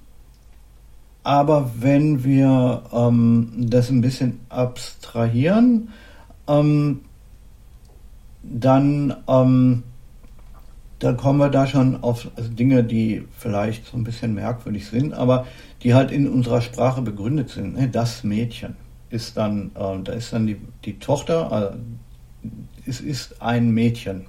aber 1.24 1.72
wenn 1.78 2.24
wir 2.24 2.84
ähm, 2.92 3.52
das 3.58 3.90
ein 3.90 4.02
bisschen 4.02 4.40
abstrahieren, 4.50 5.90
ähm, 6.48 7.02
dann, 8.44 9.16
ähm, 9.28 9.84
dann 10.98 11.18
kommen 11.18 11.40
wir 11.40 11.50
da 11.50 11.68
schon 11.68 12.02
auf 12.04 12.28
Dinge, 12.38 12.84
die 12.84 13.24
vielleicht 13.38 13.86
so 13.86 13.98
ein 13.98 14.04
bisschen 14.04 14.34
merkwürdig 14.34 14.88
sind, 14.88 15.14
aber 15.14 15.46
die 15.84 15.94
halt 15.94 16.12
in 16.12 16.28
unserer 16.28 16.62
Sprache 16.62 17.02
begründet 17.02 17.50
sind. 17.50 17.76
Ne? 17.76 17.88
Das 17.88 18.24
Mädchen 18.24 18.76
ist 19.12 19.38
dann, 19.38 19.72
äh, 19.76 20.02
da 20.04 20.14
ist 20.14 20.34
dann 20.34 20.48
die, 20.48 20.58
die 20.86 20.98
Tochter, 20.98 21.74
äh, 22.44 22.48
es 22.88 23.00
ist 23.00 23.42
ein 23.42 23.72
Mädchen. 23.72 24.26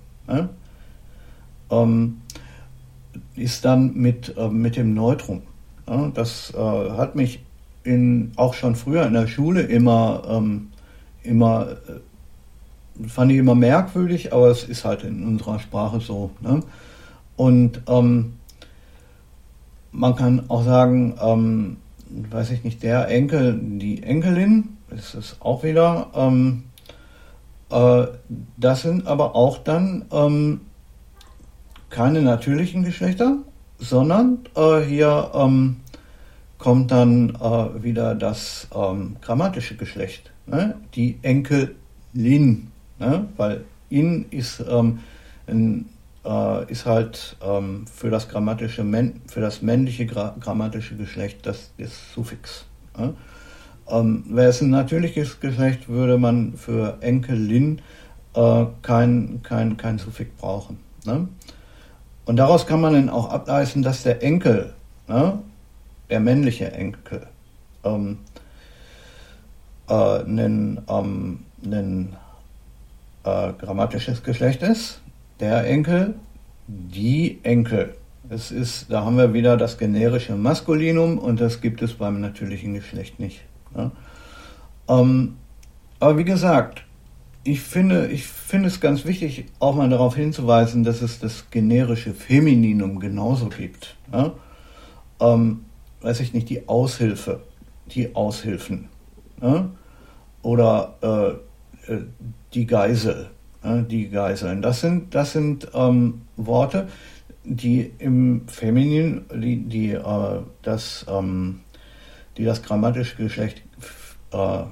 Ähm, 1.71 2.21
ist 3.35 3.65
dann 3.65 3.95
mit, 3.95 4.37
äh, 4.37 4.49
mit 4.49 4.77
dem 4.77 4.95
Neutrum 4.95 5.43
das 5.87 6.53
äh, 6.55 6.91
hat 6.91 7.15
mich 7.17 7.45
in, 7.85 8.33
auch 8.37 8.55
schon 8.55 8.77
früher 8.77 9.07
in 9.07 9.15
der 9.15 9.27
Schule 9.27 9.63
immer, 9.63 10.23
ähm, 10.29 10.69
immer 11.23 11.69
äh, 11.89 13.09
fand 13.09 13.33
ich 13.33 13.39
immer 13.39 13.55
merkwürdig, 13.55 14.33
aber 14.33 14.49
es 14.49 14.65
ist 14.65 14.85
halt 14.85 15.05
in 15.05 15.25
unserer 15.25 15.59
Sprache 15.59 16.01
so. 16.01 16.31
Ne? 16.41 16.63
Und 17.37 17.83
ähm, 17.89 18.35
man 19.91 20.17
kann 20.17 20.45
auch 20.49 20.65
sagen, 20.65 21.15
ähm, 21.23 21.77
weiß 22.09 22.51
ich 22.51 22.65
nicht, 22.65 22.83
der 22.83 23.09
Enkel, 23.09 23.59
die 23.61 24.03
Enkelin, 24.03 24.77
ist 24.91 25.15
es 25.15 25.37
auch 25.41 25.63
wieder. 25.63 26.11
Ähm, 26.15 26.65
äh, 27.71 28.07
das 28.57 28.83
sind 28.83 29.07
aber 29.07 29.35
auch 29.35 29.59
dann 29.59 30.05
ähm, 30.13 30.61
keine 31.91 32.23
natürlichen 32.23 32.85
Geschlechter, 32.85 33.39
sondern 33.83 34.39
äh, 34.57 34.81
hier 34.81 35.31
ähm, 35.35 35.77
kommt 36.59 36.93
dann 36.93 37.31
äh, 37.31 37.83
wieder 37.83 38.15
das 38.15 38.69
ähm, 38.75 39.17
grammatische 39.21 39.77
Geschlecht, 39.77 40.31
ne? 40.47 40.77
die 40.95 41.19
Enkelin, 41.23 42.71
ne? 42.99 43.27
weil 43.37 43.65
in 43.91 44.27
ist 44.31 44.65
ähm, 44.69 45.01
ein, 45.49 45.89
äh, 46.25 46.71
ist 46.71 46.87
halt 46.87 47.37
ähm, 47.45 47.85
für 47.93 48.11
das 48.11 48.29
grammatische 48.29 48.85
für 49.27 49.41
das 49.41 49.61
männliche 49.61 50.07
gra 50.07 50.37
grammatische 50.39 50.97
Geschlecht 50.97 51.45
das, 51.45 51.73
das 51.79 52.13
Suffix. 52.15 52.65
Ja? 52.97 53.13
Ähm, 53.89 54.25
Wäre 54.29 54.51
es 54.51 54.61
ein 54.63 54.71
natürliches 54.71 55.41
Geschlecht, 55.41 55.89
würde 55.89 56.17
man 56.17 56.55
für 56.55 56.99
Enkelin 57.01 57.83
äh, 58.35 58.67
kein, 58.83 59.41
kein, 59.43 59.77
kein 59.77 59.99
Suffix 59.99 60.31
brauchen. 60.39 60.79
Ne? 61.05 61.27
Und 62.25 62.37
daraus 62.37 62.67
kann 62.67 62.81
man 62.81 62.95
dann 62.95 63.11
auch 63.11 63.31
ableiten, 63.31 63.83
dass 63.83 64.03
der 64.03 64.23
Enkel, 64.23 64.75
ne, 65.09 65.39
der 66.09 66.21
männliche 66.21 66.73
Enkel, 66.73 67.27
ähm, 67.85 68.19
äh, 69.89 70.21
ein, 70.21 70.81
ähm, 70.89 71.41
äh, 73.25 73.53
grammatisches 73.53 74.23
Geschlecht 74.23 74.63
ist, 74.63 75.01
der 75.41 75.67
Enkel, 75.67 76.15
die 76.67 77.41
Enkel. 77.43 77.95
Es 78.29 78.51
ist, 78.51 78.91
da 78.91 79.05
haben 79.05 79.17
wir 79.17 79.35
wieder 79.35 79.57
das 79.57 79.79
generische 79.79 80.37
Maskulinum 80.37 81.19
und 81.19 81.41
das 81.41 81.61
gibt 81.61 81.83
es 81.83 81.95
beim 81.95 82.21
natürlichen 82.21 82.75
Geschlecht 82.75 83.19
nicht. 83.19 83.43
Ne? 83.75 83.91
Ähm, 84.89 85.37
aber 86.01 86.19
wie 86.19 86.25
gesagt, 86.25 86.85
ich 87.45 87.61
finde, 87.61 88.09
ich 88.09 88.27
finde 88.27 88.69
es 88.69 88.81
ganz 88.81 89.05
wichtig, 89.05 89.47
auch 89.59 89.75
mal 89.75 89.89
darauf 89.89 90.15
hinzuweisen, 90.15 90.85
dass 90.85 91.03
es 91.03 91.19
das 91.19 91.51
generische 91.51 92.15
Femininum 92.15 93.01
genauso 93.01 93.49
gibt. 93.49 93.97
Ja? 94.13 94.33
Ähm, 95.21 95.65
weiß 96.01 96.21
ich 96.21 96.35
nicht, 96.35 96.49
die 96.49 96.69
Aushilfe, 96.69 97.43
die 97.89 98.15
Aushilfen. 98.15 98.89
Ja? 99.41 99.71
Oder 100.43 101.39
äh, 101.89 101.93
äh 101.93 102.05
die 102.55 102.67
Geisel, 102.67 103.31
ja? 103.65 103.83
die 103.83 104.09
Geiseln. 104.09 104.63
Das 104.63 104.81
sind, 104.81 105.15
das 105.15 105.33
sind 105.33 105.69
ähm, 105.75 106.23
Worte, 106.37 106.89
die 107.45 107.93
im 107.99 108.47
Feminin, 108.47 109.25
die, 109.35 109.65
die, 109.65 109.93
äh, 109.93 110.41
das, 110.63 111.07
ähm, 111.09 111.61
die 112.37 112.45
das 112.45 112.63
grammatische 112.63 113.17
Geschlecht 113.17 113.63
äh, 114.33 114.63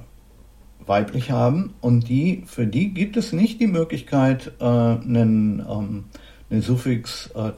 weiblich 0.85 1.31
haben 1.31 1.73
und 1.81 2.09
die, 2.09 2.43
für 2.45 2.65
die 2.65 2.93
gibt 2.93 3.17
es 3.17 3.33
nicht 3.33 3.59
die 3.59 3.67
Möglichkeit, 3.67 4.53
äh, 4.59 4.65
einen, 4.65 5.59
ähm, 5.59 6.05
einen 6.49 6.61
Suffix 6.61 7.29
äh, 7.35 7.51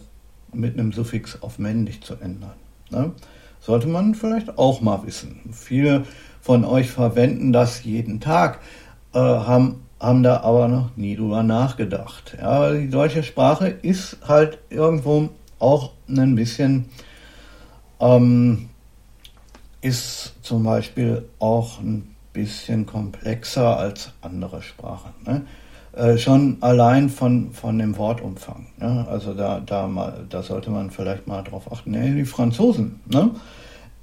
mit 0.54 0.78
einem 0.78 0.92
Suffix 0.92 1.42
auf 1.42 1.60
männlich 1.60 2.02
zu 2.02 2.16
ändern. 2.16 2.54
Ne? 2.90 3.12
Sollte 3.60 3.88
man 3.88 4.14
vielleicht 4.14 4.58
auch 4.58 4.82
mal 4.82 5.06
wissen. 5.06 5.40
Viele 5.52 6.04
von 6.42 6.66
euch 6.66 6.92
verwenden 6.92 7.54
das 7.54 7.84
jeden 7.84 8.20
Tag, 8.20 8.60
äh, 9.14 9.20
haben, 9.20 9.84
haben 10.00 10.24
da 10.24 10.42
aber 10.42 10.68
noch 10.68 10.98
nie 10.98 11.16
drüber 11.16 11.44
nachgedacht. 11.44 12.38
Ja, 12.40 12.72
die 12.74 12.90
deutsche 12.90 13.24
Sprache 13.24 13.70
ist 13.70 14.18
halt 14.28 14.60
irgendwo 14.70 15.30
auch 15.60 15.92
ein 16.10 16.36
bisschen, 16.36 16.86
ähm, 18.00 18.70
ist 19.82 20.34
zum 20.42 20.64
Beispiel 20.64 21.26
auch 21.40 21.80
ein 21.80 22.12
bisschen 22.34 22.86
komplexer 22.86 23.78
als 23.78 24.12
andere 24.22 24.62
Sprachen. 24.62 25.12
Ne? 25.26 25.46
Äh, 25.93 26.17
schon 26.17 26.58
allein 26.62 27.10
von, 27.10 27.52
von 27.52 27.78
dem 27.78 27.98
Wortumfang. 27.98 28.67
Ne? 28.78 29.06
Also 29.10 29.34
da, 29.34 29.60
da, 29.60 29.88
mal, 29.88 30.26
da 30.28 30.41
sollte 30.41 30.72
man 30.72 30.89
vielleicht 30.89 31.28
mal 31.28 31.43
drauf 31.43 31.72
achten. 31.72 31.91
Ne, 31.91 32.15
die 32.15 32.26
Franzosen. 32.26 33.00
Ne? 33.06 33.32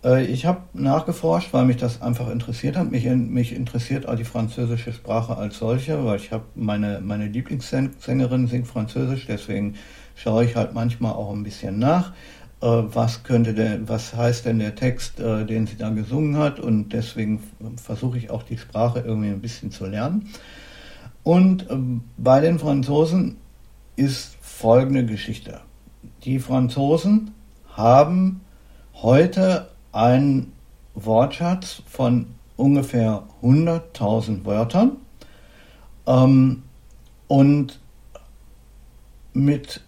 Äh, 0.04 0.24
ich 0.26 0.46
habe 0.46 0.60
nachgeforscht, 0.72 1.52
weil 1.52 1.64
mich 1.64 1.76
das 1.76 2.00
einfach 2.00 2.30
interessiert 2.30 2.76
hat. 2.76 2.90
Mich, 2.90 3.04
mich 3.06 3.54
interessiert 3.54 4.08
auch 4.08 4.14
die 4.14 4.24
französische 4.24 4.92
Sprache 4.92 5.36
als 5.36 5.58
solche, 5.58 6.04
weil 6.04 6.16
ich 6.16 6.30
habe 6.32 6.44
meine, 6.54 7.00
meine 7.00 7.26
Lieblingssängerin 7.26 8.46
singt 8.46 8.68
Französisch, 8.68 9.26
deswegen 9.26 9.74
schaue 10.14 10.44
ich 10.44 10.56
halt 10.56 10.74
manchmal 10.74 11.12
auch 11.12 11.32
ein 11.32 11.42
bisschen 11.42 11.78
nach. 11.78 12.12
Äh, 12.62 12.66
was 12.66 13.22
könnte 13.22 13.54
der, 13.54 13.88
was 13.88 14.14
heißt 14.14 14.44
denn 14.44 14.58
der 14.58 14.74
Text, 14.74 15.18
äh, 15.18 15.46
den 15.46 15.66
sie 15.66 15.76
da 15.76 15.90
gesungen 15.90 16.36
hat 16.36 16.60
und 16.60 16.90
deswegen 16.92 17.42
versuche 17.76 18.18
ich 18.18 18.30
auch 18.30 18.42
die 18.42 18.58
Sprache 18.58 19.00
irgendwie 19.00 19.30
ein 19.30 19.40
bisschen 19.40 19.70
zu 19.70 19.86
lernen. 19.86 20.28
Und 21.22 21.70
ähm, 21.70 22.02
bei 22.18 22.40
den 22.40 22.58
Franzosen 22.58 23.36
ist 23.96 24.36
folgende 24.40 25.04
Geschichte. 25.04 25.60
Die 26.24 26.38
Franzosen 26.38 27.32
haben 27.72 28.42
heute 28.94 29.68
einen 29.92 30.52
Wortschatz 30.94 31.82
von 31.86 32.26
ungefähr 32.56 33.22
100.000 33.42 34.44
Wörtern 34.44 34.96
ähm, 36.06 36.62
und 37.26 37.80
mit 39.32 39.80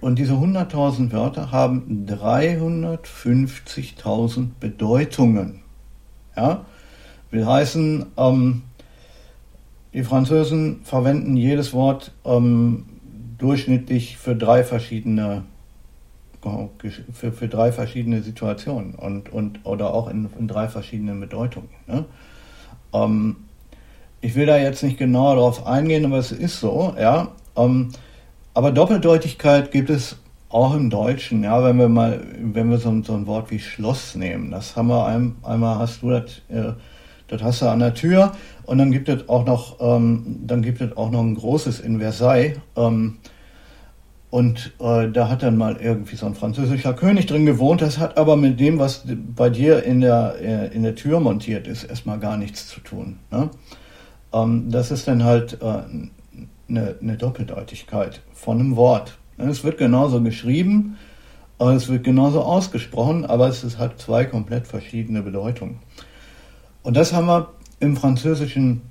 und 0.00 0.18
diese 0.18 0.32
100.000 0.34 1.12
Wörter 1.12 1.52
haben 1.52 2.06
350.000 2.08 4.48
Bedeutungen. 4.60 5.60
Ja? 6.36 6.66
Will 7.30 7.46
heißen, 7.46 8.06
ähm, 8.16 8.62
die 9.92 10.04
Französen 10.04 10.80
verwenden 10.84 11.36
jedes 11.36 11.72
Wort 11.72 12.12
ähm, 12.24 12.86
durchschnittlich 13.38 14.16
für 14.16 14.36
drei 14.36 14.62
verschiedene 14.64 15.44
für, 17.12 17.32
für 17.32 17.48
drei 17.48 17.72
verschiedene 17.72 18.22
Situationen 18.22 18.94
und, 18.94 19.32
und 19.32 19.60
oder 19.64 19.92
auch 19.92 20.08
in, 20.08 20.28
in 20.38 20.46
drei 20.46 20.68
verschiedenen 20.68 21.20
Bedeutungen. 21.20 21.68
Ne? 21.86 22.04
Ähm, 22.92 23.36
ich 24.20 24.34
will 24.34 24.46
da 24.46 24.56
jetzt 24.56 24.82
nicht 24.82 24.98
genauer 24.98 25.34
darauf 25.34 25.66
eingehen, 25.66 26.04
aber 26.04 26.18
es 26.18 26.32
ist 26.32 26.60
so, 26.60 26.94
ja. 26.98 27.28
Ähm, 27.56 27.90
aber 28.58 28.72
Doppeldeutigkeit 28.72 29.70
gibt 29.70 29.88
es 29.88 30.16
auch 30.48 30.74
im 30.74 30.90
Deutschen, 30.90 31.44
ja, 31.44 31.62
wenn 31.62 31.76
wir 31.76 31.88
mal, 31.88 32.24
wenn 32.40 32.68
wir 32.68 32.78
so, 32.78 32.92
so 33.04 33.12
ein 33.12 33.28
Wort 33.28 33.52
wie 33.52 33.60
Schloss 33.60 34.16
nehmen, 34.16 34.50
das 34.50 34.74
haben 34.74 34.88
wir 34.88 35.06
ein, 35.06 35.36
einmal 35.44 35.78
hast 35.78 36.02
du 36.02 36.10
das, 36.10 36.42
äh, 36.48 36.72
das 37.28 37.40
hast 37.40 37.62
du 37.62 37.66
an 37.66 37.78
der 37.78 37.94
Tür 37.94 38.32
und 38.64 38.78
dann 38.78 38.90
gibt 38.90 39.08
es 39.08 39.28
auch 39.28 39.46
noch, 39.46 39.76
ähm, 39.78 40.40
dann 40.44 40.62
gibt 40.62 40.80
es 40.80 40.96
auch 40.96 41.12
noch 41.12 41.20
ein 41.20 41.36
großes 41.36 41.78
in 41.78 42.00
Versailles. 42.00 42.58
Ähm, 42.74 43.18
und 44.30 44.72
äh, 44.80 45.08
da 45.08 45.28
hat 45.28 45.44
dann 45.44 45.56
mal 45.56 45.76
irgendwie 45.80 46.16
so 46.16 46.26
ein 46.26 46.34
französischer 46.34 46.94
König 46.94 47.26
drin 47.26 47.46
gewohnt. 47.46 47.80
Das 47.80 47.98
hat 47.98 48.18
aber 48.18 48.36
mit 48.36 48.58
dem, 48.58 48.80
was 48.80 49.04
bei 49.36 49.50
dir 49.50 49.84
in 49.84 50.00
der, 50.00 50.34
äh, 50.42 50.74
in 50.74 50.82
der 50.82 50.96
Tür 50.96 51.20
montiert 51.20 51.68
ist, 51.68 51.84
erstmal 51.84 52.18
gar 52.18 52.36
nichts 52.36 52.66
zu 52.66 52.80
tun. 52.80 53.20
Ne? 53.30 53.50
Ähm, 54.32 54.68
das 54.68 54.90
ist 54.90 55.06
dann 55.06 55.22
halt 55.22 55.62
äh, 55.62 56.08
eine, 56.68 56.96
eine 57.00 57.16
Doppeldeutigkeit 57.16 58.22
von 58.32 58.60
einem 58.60 58.76
Wort. 58.76 59.18
Es 59.36 59.64
wird 59.64 59.78
genauso 59.78 60.20
geschrieben, 60.22 60.96
es 61.58 61.88
wird 61.88 62.04
genauso 62.04 62.42
ausgesprochen, 62.42 63.24
aber 63.24 63.48
es 63.48 63.78
hat 63.78 64.00
zwei 64.00 64.24
komplett 64.24 64.66
verschiedene 64.66 65.22
Bedeutungen. 65.22 65.78
Und 66.82 66.96
das 66.96 67.12
haben 67.12 67.26
wir 67.26 67.50
im 67.80 67.96
Französischen 67.96 68.82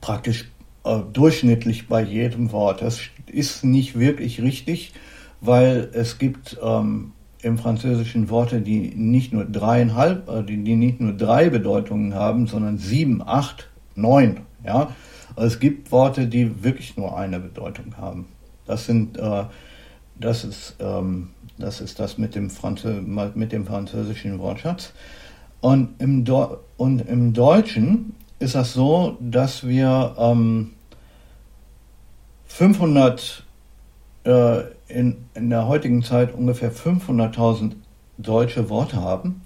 praktisch 0.00 0.50
äh, 0.84 1.00
durchschnittlich 1.12 1.88
bei 1.88 2.02
jedem 2.02 2.52
Wort. 2.52 2.82
Das 2.82 3.00
ist 3.26 3.64
nicht 3.64 3.98
wirklich 3.98 4.42
richtig, 4.42 4.92
weil 5.40 5.90
es 5.92 6.18
gibt 6.18 6.58
ähm, 6.62 7.12
im 7.42 7.58
Französischen 7.58 8.30
Worte, 8.30 8.60
die 8.60 8.94
nicht 8.94 9.32
nur 9.32 9.44
dreieinhalb, 9.44 10.28
äh, 10.28 10.42
die, 10.42 10.62
die 10.62 10.76
nicht 10.76 11.00
nur 11.00 11.12
drei 11.12 11.50
Bedeutungen 11.50 12.14
haben, 12.14 12.46
sondern 12.46 12.78
sieben, 12.78 13.22
acht, 13.22 13.68
neun. 13.94 14.40
Ja, 14.64 14.88
es 15.36 15.58
gibt 15.58 15.90
Worte, 15.92 16.26
die 16.26 16.62
wirklich 16.62 16.96
nur 16.96 17.16
eine 17.16 17.40
Bedeutung 17.40 17.96
haben. 17.96 18.26
Das 18.66 18.86
sind, 18.86 19.18
äh, 19.18 19.44
das 20.18 20.44
ist, 20.44 20.76
ähm, 20.80 21.30
das 21.58 21.80
ist 21.80 21.98
das 21.98 22.18
mit 22.18 22.34
dem, 22.34 22.50
Franzö 22.50 23.00
mit 23.34 23.52
dem 23.52 23.66
französischen 23.66 24.38
Wortschatz. 24.38 24.92
Und 25.60 25.94
im, 25.98 26.24
und 26.76 27.00
im 27.00 27.32
Deutschen 27.32 28.14
ist 28.38 28.54
das 28.54 28.72
so, 28.72 29.16
dass 29.20 29.66
wir 29.66 30.14
ähm, 30.18 30.72
500 32.46 33.44
äh, 34.24 34.60
in, 34.88 35.24
in 35.34 35.50
der 35.50 35.66
heutigen 35.66 36.02
Zeit 36.02 36.34
ungefähr 36.34 36.72
500.000 36.72 37.72
deutsche 38.18 38.68
Worte 38.68 39.00
haben. 39.00 39.42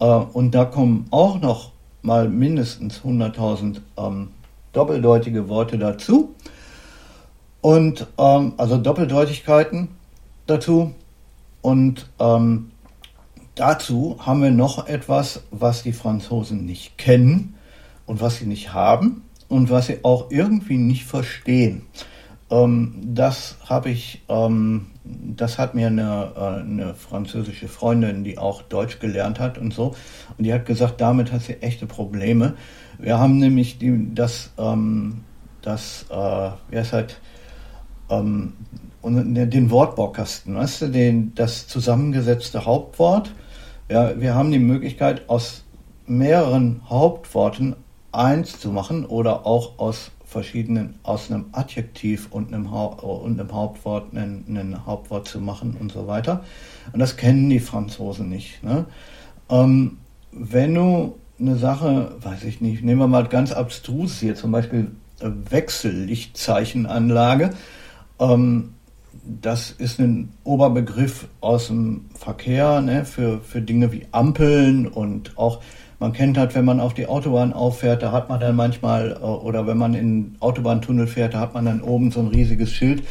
Äh, 0.00 0.04
und 0.04 0.54
da 0.54 0.64
kommen 0.64 1.06
auch 1.10 1.40
noch 1.40 1.72
mal 2.02 2.28
mindestens 2.28 3.00
100.000 3.00 3.80
ähm, 3.96 4.28
doppeldeutige 4.74 5.48
Worte 5.48 5.78
dazu 5.78 6.34
und 7.60 8.06
ähm, 8.18 8.52
also 8.58 8.76
Doppeldeutigkeiten 8.76 9.88
dazu 10.46 10.94
und 11.62 12.10
ähm, 12.20 12.72
dazu 13.54 14.18
haben 14.20 14.42
wir 14.42 14.50
noch 14.50 14.86
etwas, 14.86 15.44
was 15.50 15.82
die 15.82 15.92
Franzosen 15.92 16.66
nicht 16.66 16.98
kennen 16.98 17.54
und 18.06 18.20
was 18.20 18.36
sie 18.36 18.46
nicht 18.46 18.74
haben 18.74 19.22
und 19.48 19.70
was 19.70 19.86
sie 19.86 20.00
auch 20.02 20.30
irgendwie 20.30 20.76
nicht 20.76 21.04
verstehen. 21.04 21.86
Ähm, 22.50 22.94
das 23.02 23.56
habe 23.66 23.90
ich, 23.90 24.22
ähm, 24.28 24.86
das 25.04 25.58
hat 25.58 25.74
mir 25.74 25.86
eine, 25.86 26.32
äh, 26.36 26.60
eine 26.60 26.94
französische 26.94 27.68
Freundin, 27.68 28.24
die 28.24 28.38
auch 28.38 28.62
Deutsch 28.62 28.98
gelernt 28.98 29.40
hat 29.40 29.56
und 29.58 29.72
so, 29.72 29.94
und 30.36 30.44
die 30.44 30.52
hat 30.52 30.66
gesagt, 30.66 31.00
damit 31.00 31.32
hat 31.32 31.42
sie 31.42 31.62
echte 31.62 31.86
Probleme. 31.86 32.54
Wir 32.98 33.18
haben 33.18 33.38
nämlich 33.38 33.78
die, 33.78 34.14
das, 34.14 34.50
ähm, 34.58 35.24
das, 35.62 36.06
äh, 36.10 36.50
wie 36.70 36.78
heißt 36.78 36.92
halt, 36.92 37.20
ähm, 38.10 38.54
und 39.00 39.34
den 39.34 39.70
Wortbaukasten, 39.70 40.54
weißt 40.54 40.82
du, 40.82 40.88
den, 40.88 41.34
das 41.34 41.66
zusammengesetzte 41.66 42.64
Hauptwort. 42.64 43.34
Ja, 43.90 44.18
wir 44.18 44.34
haben 44.34 44.50
die 44.50 44.58
Möglichkeit, 44.58 45.28
aus 45.28 45.64
mehreren 46.06 46.80
Hauptworten 46.88 47.76
eins 48.12 48.58
zu 48.58 48.70
machen 48.70 49.04
oder 49.04 49.44
auch 49.44 49.78
aus 49.78 50.10
verschiedenen, 50.24 50.98
aus 51.02 51.30
einem 51.30 51.46
Adjektiv 51.52 52.28
und 52.30 52.52
einem, 52.52 52.66
und 52.66 53.38
einem 53.38 53.52
Hauptwort 53.52 54.12
ein, 54.14 54.44
ein, 54.48 54.86
Hauptwort 54.86 55.28
zu 55.28 55.40
machen 55.40 55.76
und 55.78 55.92
so 55.92 56.06
weiter. 56.06 56.42
Und 56.92 56.98
das 56.98 57.16
kennen 57.16 57.50
die 57.50 57.60
Franzosen 57.60 58.28
nicht. 58.28 58.62
Ne? 58.62 58.86
Ähm, 59.50 59.98
wenn 60.32 60.74
du 60.74 61.14
eine 61.38 61.56
Sache, 61.56 62.16
weiß 62.20 62.44
ich 62.44 62.60
nicht, 62.60 62.84
nehmen 62.84 63.00
wir 63.00 63.08
mal 63.08 63.26
ganz 63.26 63.52
abstrus 63.52 64.20
hier, 64.20 64.34
zum 64.34 64.52
Beispiel 64.52 64.90
Wechsellichtzeichenanlage. 65.20 67.50
Ähm, 68.20 68.74
das 69.24 69.70
ist 69.70 69.98
ein 70.00 70.32
Oberbegriff 70.44 71.26
aus 71.40 71.68
dem 71.68 72.06
Verkehr 72.14 72.80
ne, 72.80 73.04
für, 73.04 73.40
für 73.40 73.62
Dinge 73.62 73.92
wie 73.92 74.06
Ampeln 74.12 74.86
und 74.86 75.36
auch 75.38 75.60
man 76.00 76.12
kennt 76.12 76.36
halt, 76.36 76.54
wenn 76.54 76.64
man 76.64 76.80
auf 76.80 76.92
die 76.92 77.06
Autobahn 77.06 77.52
auffährt, 77.52 78.02
da 78.02 78.12
hat 78.12 78.28
man 78.28 78.40
dann 78.40 78.56
manchmal, 78.56 79.12
äh, 79.12 79.24
oder 79.24 79.66
wenn 79.66 79.78
man 79.78 79.94
in 79.94 80.36
Autobahntunnel 80.40 81.06
fährt, 81.06 81.34
da 81.34 81.40
hat 81.40 81.54
man 81.54 81.64
dann 81.64 81.80
oben 81.80 82.10
so 82.10 82.20
ein 82.20 82.28
riesiges 82.28 82.72
Schild. 82.72 83.04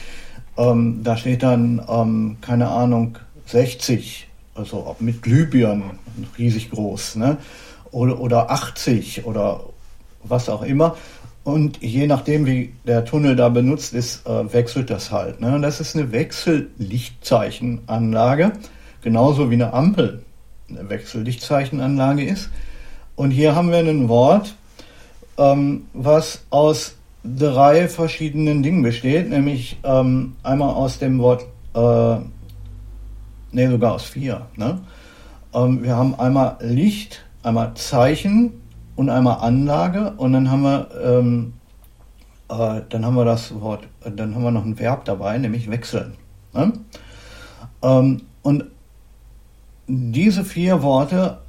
Ähm, 0.58 1.00
da 1.04 1.18
steht 1.18 1.42
dann, 1.42 1.82
ähm, 1.90 2.38
keine 2.42 2.68
Ahnung, 2.68 3.18
60, 3.48 4.28
also 4.54 4.96
mit 5.00 5.24
Glühbirnen, 5.24 5.98
riesig 6.38 6.70
groß, 6.70 7.16
ne? 7.16 7.38
Oder, 7.94 8.20
oder 8.20 8.52
80 8.52 9.26
oder 9.26 9.62
was 10.24 10.50
auch 10.50 10.64
immer. 10.64 10.98
Und 11.44 11.82
je 11.82 12.06
nachdem, 12.08 12.46
wie 12.46 12.74
der 12.86 13.06
Tunnel 13.06 13.36
da 13.36 13.50
benutzt 13.50 13.94
ist, 13.94 14.28
äh, 14.28 14.54
wechselt 14.54 14.90
das 14.90 15.12
halt. 15.12 15.42
Ne? 15.42 15.60
Das 15.62 15.80
ist 15.80 15.96
eine 15.96 16.12
Wechsellichtzeichenanlage, 16.12 18.54
genauso 19.02 19.50
wie 19.50 19.56
eine 19.56 19.74
Ampel 19.74 20.24
eine 20.70 20.90
Wechsellichtzeichenanlage 20.90 22.24
ist. 22.24 22.50
Und 23.16 23.32
hier 23.32 23.56
haben 23.56 23.72
wir 23.72 23.78
ein 23.78 24.10
Wort, 24.10 24.56
ähm, 25.38 25.86
was 25.94 26.44
aus 26.50 26.96
drei 27.24 27.88
verschiedenen 27.88 28.64
Dingen 28.64 28.82
besteht, 28.82 29.30
nämlich 29.30 29.78
ähm, 29.84 30.36
einmal 30.44 30.74
aus 30.74 31.00
dem 31.00 31.20
Wort, 31.20 31.46
äh, 31.76 32.18
nee, 33.52 33.68
sogar 33.68 33.94
aus 33.94 34.06
vier. 34.06 34.48
Ne? 34.56 34.82
Ähm, 35.54 35.84
wir 35.84 35.96
haben 35.96 36.20
einmal 36.20 36.58
Licht, 36.62 37.24
einmal 37.44 37.74
Zeichen 37.76 38.62
und 38.96 39.10
einmal 39.10 39.40
Anlage 39.40 40.14
und 40.18 40.34
dann 40.34 40.50
haben 40.50 40.64
wir, 40.64 40.88
ähm, 41.04 41.54
äh, 42.50 42.82
dann 42.90 43.06
haben 43.06 43.16
wir 43.16 43.26
das 43.26 43.60
Wort, 43.60 43.88
dann 44.04 44.34
haben 44.34 44.44
wir 44.44 44.52
noch 44.52 44.66
ein 44.66 44.80
Verb 44.80 45.06
dabei, 45.06 45.38
nämlich 45.38 45.70
wechseln. 45.70 46.16
Ne? 46.54 46.74
Ähm, 47.82 48.22
und 48.42 48.66
diese 49.88 50.44
vier 50.44 50.82
Worte 50.82 51.40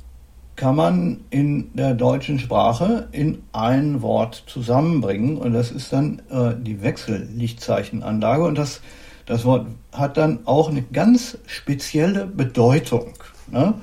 kann 0.57 0.76
man 0.76 1.20
in 1.30 1.74
der 1.74 1.94
deutschen 1.94 2.38
Sprache 2.38 3.09
in 3.12 3.42
ein 3.52 4.02
Wort 4.02 4.44
zusammenbringen 4.46 5.37
und 5.37 5.52
das 5.52 5.70
ist 5.72 5.92
dann 5.92 6.22
äh, 6.30 6.54
die 6.57 6.83
Wechsellichtzeichenanlage 6.83 8.44
und 8.44 8.57
das, 8.57 8.80
das 9.26 9.44
Wort 9.44 9.66
hat 9.92 10.16
dann 10.16 10.40
auch 10.44 10.70
eine 10.70 10.83
ganz 10.83 11.38
spezielle 11.46 12.26
Bedeutung. 12.26 13.14
Ne? 13.50 13.74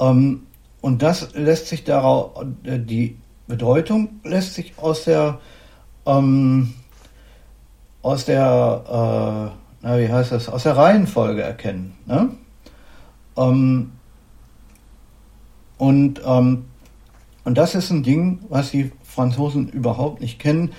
Ähm, 0.00 0.42
und 0.80 1.02
das 1.02 1.34
lässt 1.34 1.66
sich 1.66 1.84
daraus, 1.84 2.44
äh, 2.64 2.78
die 2.78 3.16
Bedeutung 3.46 4.20
lässt 4.24 4.54
sich 4.54 4.74
aus 4.78 5.04
der, 5.04 5.40
ähm, 6.06 6.74
aus 8.02 8.24
der, 8.24 8.84
äh, 8.86 9.58
na, 9.82 9.98
wie 9.98 10.08
heißt 10.08 10.32
das, 10.32 10.48
aus 10.48 10.64
der 10.64 10.76
Reihenfolge 10.76 11.42
erkennen. 11.42 11.94
Ne? 12.06 12.30
Ähm, 13.36 13.92
und, 15.78 16.20
ähm, 16.24 16.64
und 17.44 17.58
das 17.58 17.74
ist 17.74 17.90
ein 17.90 18.02
Ding, 18.02 18.40
was 18.48 18.70
die 18.70 18.92
Franzosen 19.02 19.68
überhaupt 19.68 20.20
nicht 20.20 20.38
kennen. 20.38 20.72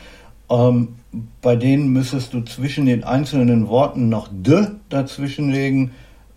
Ähm, 0.49 0.95
bei 1.41 1.55
denen 1.55 1.89
müsstest 1.89 2.33
du 2.33 2.41
zwischen 2.41 2.85
den 2.85 3.03
einzelnen 3.03 3.67
Worten 3.67 4.09
noch 4.09 4.27
de 4.31 4.67
dazwischenlegen 4.89 5.91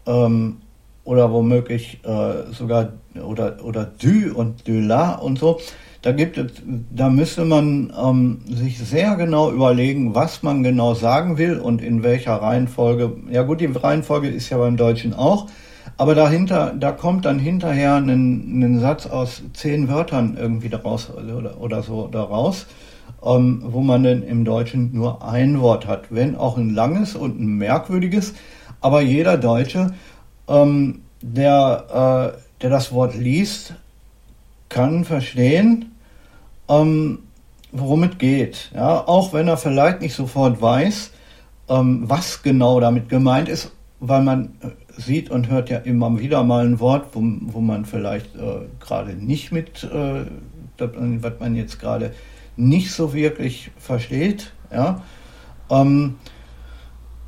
ähm, 0.06 0.58
oder 1.04 1.32
womöglich 1.32 2.00
äh, 2.04 2.52
sogar 2.52 2.92
oder, 3.22 3.64
oder 3.64 3.84
du 4.00 4.34
und 4.34 4.66
de 4.66 4.80
la 4.80 5.14
und 5.14 5.38
so. 5.38 5.58
Da 6.02 6.10
gibt 6.10 6.36
es, 6.36 6.50
da 6.90 7.10
müsste 7.10 7.44
man 7.44 7.92
ähm, 7.96 8.40
sich 8.46 8.78
sehr 8.78 9.14
genau 9.14 9.52
überlegen, 9.52 10.16
was 10.16 10.42
man 10.42 10.64
genau 10.64 10.94
sagen 10.94 11.38
will 11.38 11.58
und 11.58 11.80
in 11.80 12.02
welcher 12.02 12.34
Reihenfolge. 12.34 13.12
Ja 13.30 13.42
gut, 13.42 13.60
die 13.60 13.66
Reihenfolge 13.66 14.28
ist 14.28 14.50
ja 14.50 14.58
beim 14.58 14.76
Deutschen 14.76 15.14
auch, 15.14 15.46
aber 15.96 16.16
dahinter, 16.16 16.74
da 16.76 16.90
kommt 16.90 17.24
dann 17.24 17.38
hinterher 17.38 17.94
ein, 17.94 18.80
Satz 18.80 19.06
aus 19.06 19.42
zehn 19.52 19.88
Wörtern 19.88 20.36
irgendwie 20.40 20.68
daraus 20.68 21.08
oder, 21.10 21.60
oder 21.60 21.82
so 21.82 22.08
daraus, 22.08 22.66
ähm, 23.24 23.62
wo 23.66 23.80
man 23.80 24.02
dann 24.02 24.24
im 24.24 24.44
Deutschen 24.44 24.92
nur 24.92 25.24
ein 25.24 25.60
Wort 25.60 25.86
hat, 25.86 26.06
wenn 26.10 26.34
auch 26.34 26.56
ein 26.56 26.74
langes 26.74 27.14
und 27.14 27.40
ein 27.40 27.58
merkwürdiges. 27.58 28.34
Aber 28.80 29.00
jeder 29.00 29.36
Deutsche, 29.36 29.92
ähm, 30.52 31.02
der, 31.22 32.34
äh, 32.36 32.60
der 32.60 32.70
das 32.70 32.92
Wort 32.92 33.16
liest, 33.16 33.74
kann 34.68 35.04
verstehen, 35.04 35.92
ähm, 36.68 37.20
worum 37.72 38.04
es 38.04 38.18
geht. 38.18 38.70
Ja, 38.74 39.06
auch 39.06 39.32
wenn 39.32 39.48
er 39.48 39.56
vielleicht 39.56 40.00
nicht 40.00 40.14
sofort 40.14 40.60
weiß, 40.60 41.10
ähm, 41.68 42.02
was 42.08 42.42
genau 42.42 42.80
damit 42.80 43.08
gemeint 43.08 43.48
ist, 43.48 43.72
weil 44.00 44.22
man 44.22 44.54
sieht 44.96 45.30
und 45.30 45.48
hört 45.48 45.70
ja 45.70 45.78
immer 45.78 46.18
wieder 46.18 46.42
mal 46.44 46.66
ein 46.66 46.80
Wort, 46.80 47.06
wo, 47.14 47.22
wo 47.52 47.60
man 47.60 47.84
vielleicht 47.84 48.34
äh, 48.36 48.66
gerade 48.80 49.14
nicht 49.14 49.52
mit, 49.52 49.84
äh, 49.84 50.24
was 50.78 51.32
man 51.40 51.56
jetzt 51.56 51.80
gerade 51.80 52.12
nicht 52.56 52.92
so 52.92 53.14
wirklich 53.14 53.70
versteht. 53.78 54.52
Ja? 54.70 55.02
Ähm, 55.70 56.16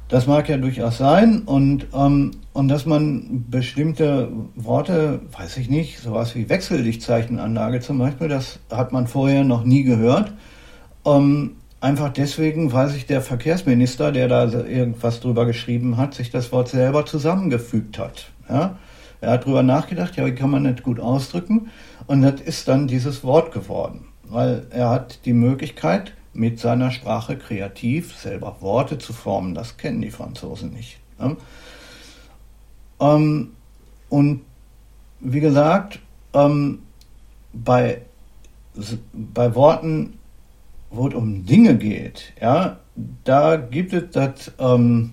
das 0.08 0.26
mag 0.26 0.48
ja 0.48 0.58
durchaus 0.58 0.98
sein 0.98 1.42
und, 1.42 1.86
ähm, 1.94 2.32
und 2.54 2.68
dass 2.68 2.86
man 2.86 3.44
bestimmte 3.50 4.32
Worte, 4.56 5.20
weiß 5.36 5.58
ich 5.58 5.68
nicht, 5.68 5.98
sowas 5.98 6.34
wie 6.34 6.48
Wechsellichtzeichenanlage 6.48 7.80
zum 7.80 7.98
Beispiel, 7.98 8.28
das 8.28 8.60
hat 8.70 8.92
man 8.92 9.06
vorher 9.06 9.44
noch 9.44 9.64
nie 9.64 9.82
gehört. 9.82 10.32
Ähm, 11.04 11.56
Einfach 11.84 12.08
deswegen, 12.08 12.72
weil 12.72 12.88
sich 12.88 13.04
der 13.04 13.20
Verkehrsminister, 13.20 14.10
der 14.10 14.26
da 14.26 14.44
irgendwas 14.50 15.20
drüber 15.20 15.44
geschrieben 15.44 15.98
hat, 15.98 16.14
sich 16.14 16.30
das 16.30 16.50
Wort 16.50 16.70
selber 16.70 17.04
zusammengefügt 17.04 17.98
hat. 17.98 18.30
Ja? 18.48 18.78
Er 19.20 19.32
hat 19.32 19.44
drüber 19.44 19.62
nachgedacht, 19.62 20.16
ja, 20.16 20.24
wie 20.24 20.34
kann 20.34 20.48
man 20.48 20.64
das 20.64 20.82
gut 20.82 20.98
ausdrücken? 20.98 21.68
Und 22.06 22.22
das 22.22 22.40
ist 22.40 22.68
dann 22.68 22.86
dieses 22.86 23.22
Wort 23.22 23.52
geworden, 23.52 24.06
weil 24.22 24.66
er 24.70 24.88
hat 24.88 25.26
die 25.26 25.34
Möglichkeit, 25.34 26.14
mit 26.32 26.58
seiner 26.58 26.90
Sprache 26.90 27.36
kreativ 27.36 28.16
selber 28.16 28.56
Worte 28.60 28.96
zu 28.96 29.12
formen. 29.12 29.54
Das 29.54 29.76
kennen 29.76 30.00
die 30.00 30.10
Franzosen 30.10 30.72
nicht. 30.72 31.00
Ja? 31.20 31.36
Ähm, 33.00 33.52
und 34.08 34.42
wie 35.20 35.40
gesagt, 35.40 35.98
ähm, 36.32 36.80
bei, 37.52 38.02
bei 39.12 39.54
Worten 39.54 40.18
wo 40.94 41.08
es 41.08 41.14
um 41.14 41.44
Dinge 41.44 41.76
geht, 41.76 42.32
ja, 42.40 42.78
da 43.24 43.56
gibt 43.56 43.92
es 43.92 44.04
das, 44.12 44.52
ähm, 44.58 45.12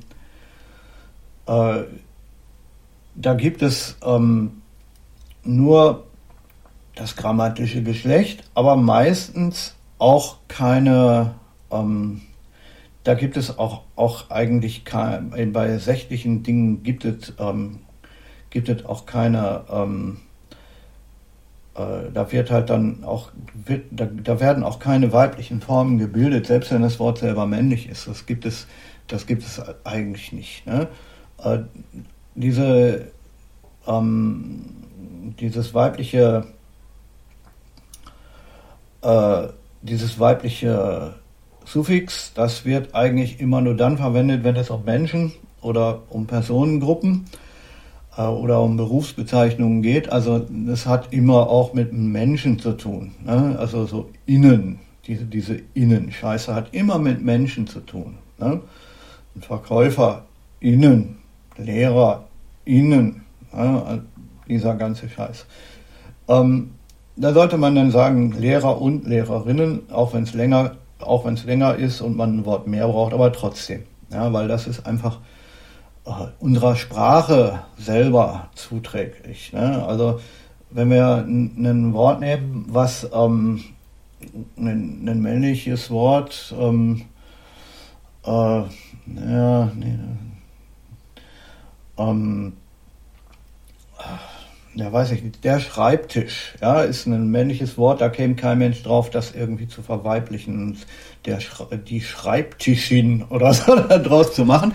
äh, 1.48 1.84
da 3.16 3.34
gibt 3.34 3.62
es 3.62 3.98
ähm, 4.04 4.62
nur 5.44 6.06
das 6.96 7.16
grammatische 7.16 7.82
Geschlecht, 7.82 8.44
aber 8.54 8.76
meistens 8.76 9.76
auch 9.98 10.38
keine, 10.48 11.34
ähm, 11.72 12.22
da 13.04 13.14
gibt 13.16 13.38
es 13.38 13.58
auch, 13.58 13.84
auch 13.96 14.30
eigentlich 14.30 14.86
keine, 14.86 15.48
bei 15.48 15.78
sächlichen 15.78 16.44
Dingen 16.44 16.84
gibt 16.84 17.06
es, 17.06 17.34
ähm, 17.40 17.80
gibt 18.50 18.70
es 18.70 18.86
auch 18.86 19.06
keine, 19.06 19.64
ähm, 19.72 20.18
äh, 21.76 22.12
da 22.14 22.32
wird 22.32 22.52
halt 22.52 22.70
dann 22.70 23.04
auch, 23.04 23.32
wird, 23.54 23.86
da, 23.92 24.06
da, 24.06 24.40
werden 24.40 24.64
auch 24.64 24.80
keine 24.80 25.14
weiblichen 25.14 25.62
Formen 25.62 25.98
gebildet, 25.98 26.48
selbst 26.48 26.72
wenn 26.72 26.84
das 26.84 27.00
Wort 27.00 27.20
selber 27.20 27.48
männlich 27.48 27.90
ist. 27.90 28.08
Das 28.08 28.26
gibt 28.26 28.46
es, 28.46 28.68
das 29.08 29.26
gibt 29.26 29.44
es 29.44 29.62
eigentlich 29.84 30.32
nicht. 30.32 30.68
Ne? 30.68 30.88
Äh, 31.44 31.60
diese, 32.36 33.12
ähm, 33.88 34.66
dieses 35.40 35.74
weibliche, 35.74 36.46
äh, 39.02 39.48
dieses 39.82 40.20
weibliche 40.20 41.16
Suffix, 41.72 42.34
das 42.34 42.66
wird 42.66 42.94
eigentlich 42.96 43.40
immer 43.40 43.62
nur 43.62 43.76
dann 43.76 43.96
verwendet, 43.96 44.44
wenn 44.44 44.58
es 44.58 44.70
um 44.70 44.84
Menschen 44.84 45.32
oder 45.62 46.02
um 46.10 46.28
Personengruppen 46.28 47.28
äh, 48.18 48.24
oder 48.24 48.62
um 48.62 48.76
Berufsbezeichnungen 48.76 49.82
geht. 49.82 50.12
Also 50.12 50.46
es 50.70 50.86
hat 50.86 51.14
immer 51.14 51.50
auch 51.50 51.74
mit 51.74 51.94
Menschen 51.94 52.60
zu 52.60 52.74
tun. 52.74 53.14
Ne? 53.24 53.56
Also 53.58 53.86
so 53.86 54.10
innen, 54.26 54.80
diese, 55.08 55.24
diese 55.24 55.62
Innen-Scheiße 55.74 56.54
hat 56.54 56.74
immer 56.74 57.00
mit 57.00 57.24
Menschen 57.24 57.68
zu 57.68 57.80
tun. 57.80 58.16
Ne? 58.38 58.60
Verkäufer 59.40 60.26
innen, 60.60 61.20
Lehrer, 61.56 62.26
innen, 62.66 63.24
ja, 63.54 64.00
dieser 64.46 64.76
ganze 64.76 65.08
Scheiß. 65.08 65.46
Ähm, 66.28 66.72
da 67.16 67.34
sollte 67.34 67.58
man 67.58 67.76
dann 67.76 67.92
sagen 67.92 68.34
Lehrer 68.34 68.82
und 68.82 69.08
Lehrerinnen, 69.08 69.84
auch 69.90 70.14
wenn 70.14 70.24
es 70.24 70.34
länger, 70.34 70.76
auch 71.04 71.26
wenn 71.26 71.36
es 71.36 71.44
länger 71.44 71.76
ist 71.76 72.02
und 72.02 72.16
man 72.18 72.38
ein 72.38 72.46
Wort 72.46 72.68
mehr 72.68 72.88
braucht, 72.88 73.14
aber 73.14 73.32
trotzdem, 73.32 73.84
ja, 74.12 74.32
weil 74.34 74.48
das 74.48 74.68
ist 74.68 74.86
einfach 74.86 75.20
äh, 76.06 76.12
unserer 76.40 76.76
Sprache 76.76 77.60
selber 77.78 78.50
zuträglich. 78.56 79.54
Ne? 79.54 79.86
Also 79.86 80.20
wenn 80.70 80.90
wir 80.90 81.18
ein 81.28 81.94
Wort 81.94 82.20
nehmen, 82.20 82.66
was 82.70 83.08
ähm, 83.14 83.64
ein, 84.58 85.22
männliches 85.22 85.90
Wort, 85.92 86.54
ähm, 86.58 87.04
äh, 88.26 88.30
ja, 88.30 89.72
nee, 89.76 89.98
ähm, 91.98 92.54
ja, 94.76 94.92
weiß 94.92 95.12
ich 95.12 95.24
nicht, 95.24 95.44
der 95.44 95.60
Schreibtisch, 95.60 96.54
ja, 96.62 96.82
ist 96.82 97.06
ein 97.06 97.30
männliches 97.30 97.78
Wort, 97.78 98.00
da 98.00 98.10
käme 98.10 98.36
kein 98.36 98.58
Mensch 98.58 98.84
drauf, 98.84 99.10
das 99.10 99.34
irgendwie 99.36 99.68
zu 99.68 99.82
verweiblichen, 99.82 100.78
der, 101.26 101.40
die 101.88 102.02
Schreibtischin 102.02 103.24
oder 103.30 103.54
so 103.54 103.76
daraus 103.76 104.34
zu 104.34 104.46
machen, 104.46 104.74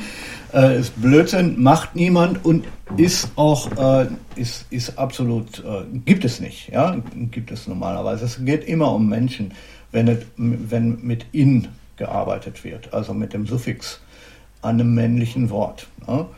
äh, 0.52 0.78
ist 0.78 1.00
Blödsinn, 1.00 1.62
macht 1.62 1.96
niemand 1.96 2.44
und 2.44 2.66
ist 2.96 3.30
auch, 3.36 3.70
äh, 3.78 4.08
ist, 4.36 4.66
ist 4.70 4.98
absolut, 4.98 5.60
äh, 5.60 5.84
gibt 6.04 6.24
es 6.24 6.40
nicht, 6.40 6.68
ja, 6.68 6.96
gibt 7.30 7.50
es 7.50 7.66
normalerweise. 7.66 8.26
Es 8.26 8.44
geht 8.44 8.64
immer 8.64 8.92
um 8.92 9.08
Menschen, 9.08 9.52
wenn, 9.92 10.08
es, 10.08 10.18
wenn 10.36 10.98
mit 11.02 11.26
in 11.32 11.68
gearbeitet 11.96 12.64
wird, 12.64 12.92
also 12.92 13.14
mit 13.14 13.32
dem 13.32 13.46
Suffix 13.46 14.00
an 14.60 14.80
einem 14.80 14.94
männlichen 14.94 15.48
Wort. 15.48 15.86
Ja? 16.06 16.28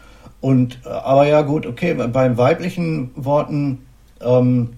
Und, 0.41 0.81
äh, 0.85 0.89
aber 0.89 1.27
ja 1.27 1.43
gut, 1.43 1.67
okay, 1.67 1.95
bei 1.95 2.37
weiblichen 2.37 3.11
Worten, 3.17 3.87
ähm, 4.21 4.71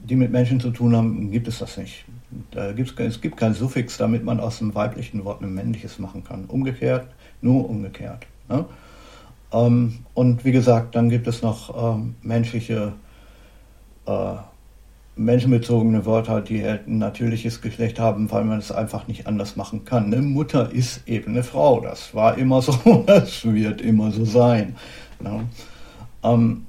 die 0.00 0.16
mit 0.16 0.30
Menschen 0.30 0.60
zu 0.60 0.70
tun 0.70 0.96
haben, 0.96 1.30
gibt 1.30 1.48
es 1.48 1.58
das 1.58 1.76
nicht. 1.76 2.04
Da 2.50 2.72
gibt's, 2.72 2.94
es 2.96 3.20
gibt 3.20 3.36
kein 3.36 3.54
Suffix, 3.54 3.96
damit 3.96 4.24
man 4.24 4.40
aus 4.40 4.58
dem 4.58 4.74
weiblichen 4.74 5.24
Wort 5.24 5.42
ein 5.42 5.54
männliches 5.54 5.98
machen 5.98 6.24
kann. 6.24 6.44
Umgekehrt, 6.44 7.06
nur 7.40 7.68
umgekehrt. 7.68 8.26
Ne? 8.48 8.64
Ähm, 9.52 9.98
und 10.14 10.44
wie 10.44 10.52
gesagt, 10.52 10.94
dann 10.94 11.08
gibt 11.08 11.26
es 11.26 11.42
noch 11.42 11.96
ähm, 11.96 12.14
menschliche 12.22 12.92
äh, 14.06 14.34
menschenbezogene 15.18 16.06
Wörter, 16.06 16.40
die 16.40 16.64
ein 16.64 16.98
natürliches 16.98 17.60
Geschlecht 17.60 17.98
haben, 17.98 18.30
weil 18.30 18.44
man 18.44 18.58
es 18.58 18.72
einfach 18.72 19.08
nicht 19.08 19.26
anders 19.26 19.56
machen 19.56 19.84
kann. 19.84 20.06
Eine 20.06 20.22
Mutter 20.22 20.70
ist 20.72 21.06
eben 21.06 21.32
eine 21.32 21.42
Frau. 21.42 21.80
Das 21.80 22.14
war 22.14 22.38
immer 22.38 22.62
so, 22.62 22.72
das 23.06 23.44
wird 23.44 23.80
immer 23.80 24.10
so 24.10 24.24
sein. 24.24 24.76
Ja. 25.22 25.40
Ähm, 26.22 26.66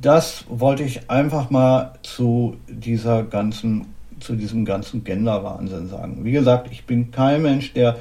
das 0.00 0.44
wollte 0.48 0.82
ich 0.82 1.10
einfach 1.10 1.50
mal 1.50 1.94
zu 2.02 2.56
dieser 2.68 3.22
ganzen, 3.22 3.86
zu 4.20 4.34
diesem 4.34 4.64
ganzen 4.64 5.04
Gender-Wahnsinn 5.04 5.88
sagen. 5.88 6.24
Wie 6.24 6.32
gesagt, 6.32 6.68
ich 6.70 6.86
bin 6.86 7.10
kein 7.10 7.42
Mensch, 7.42 7.72
der 7.74 7.96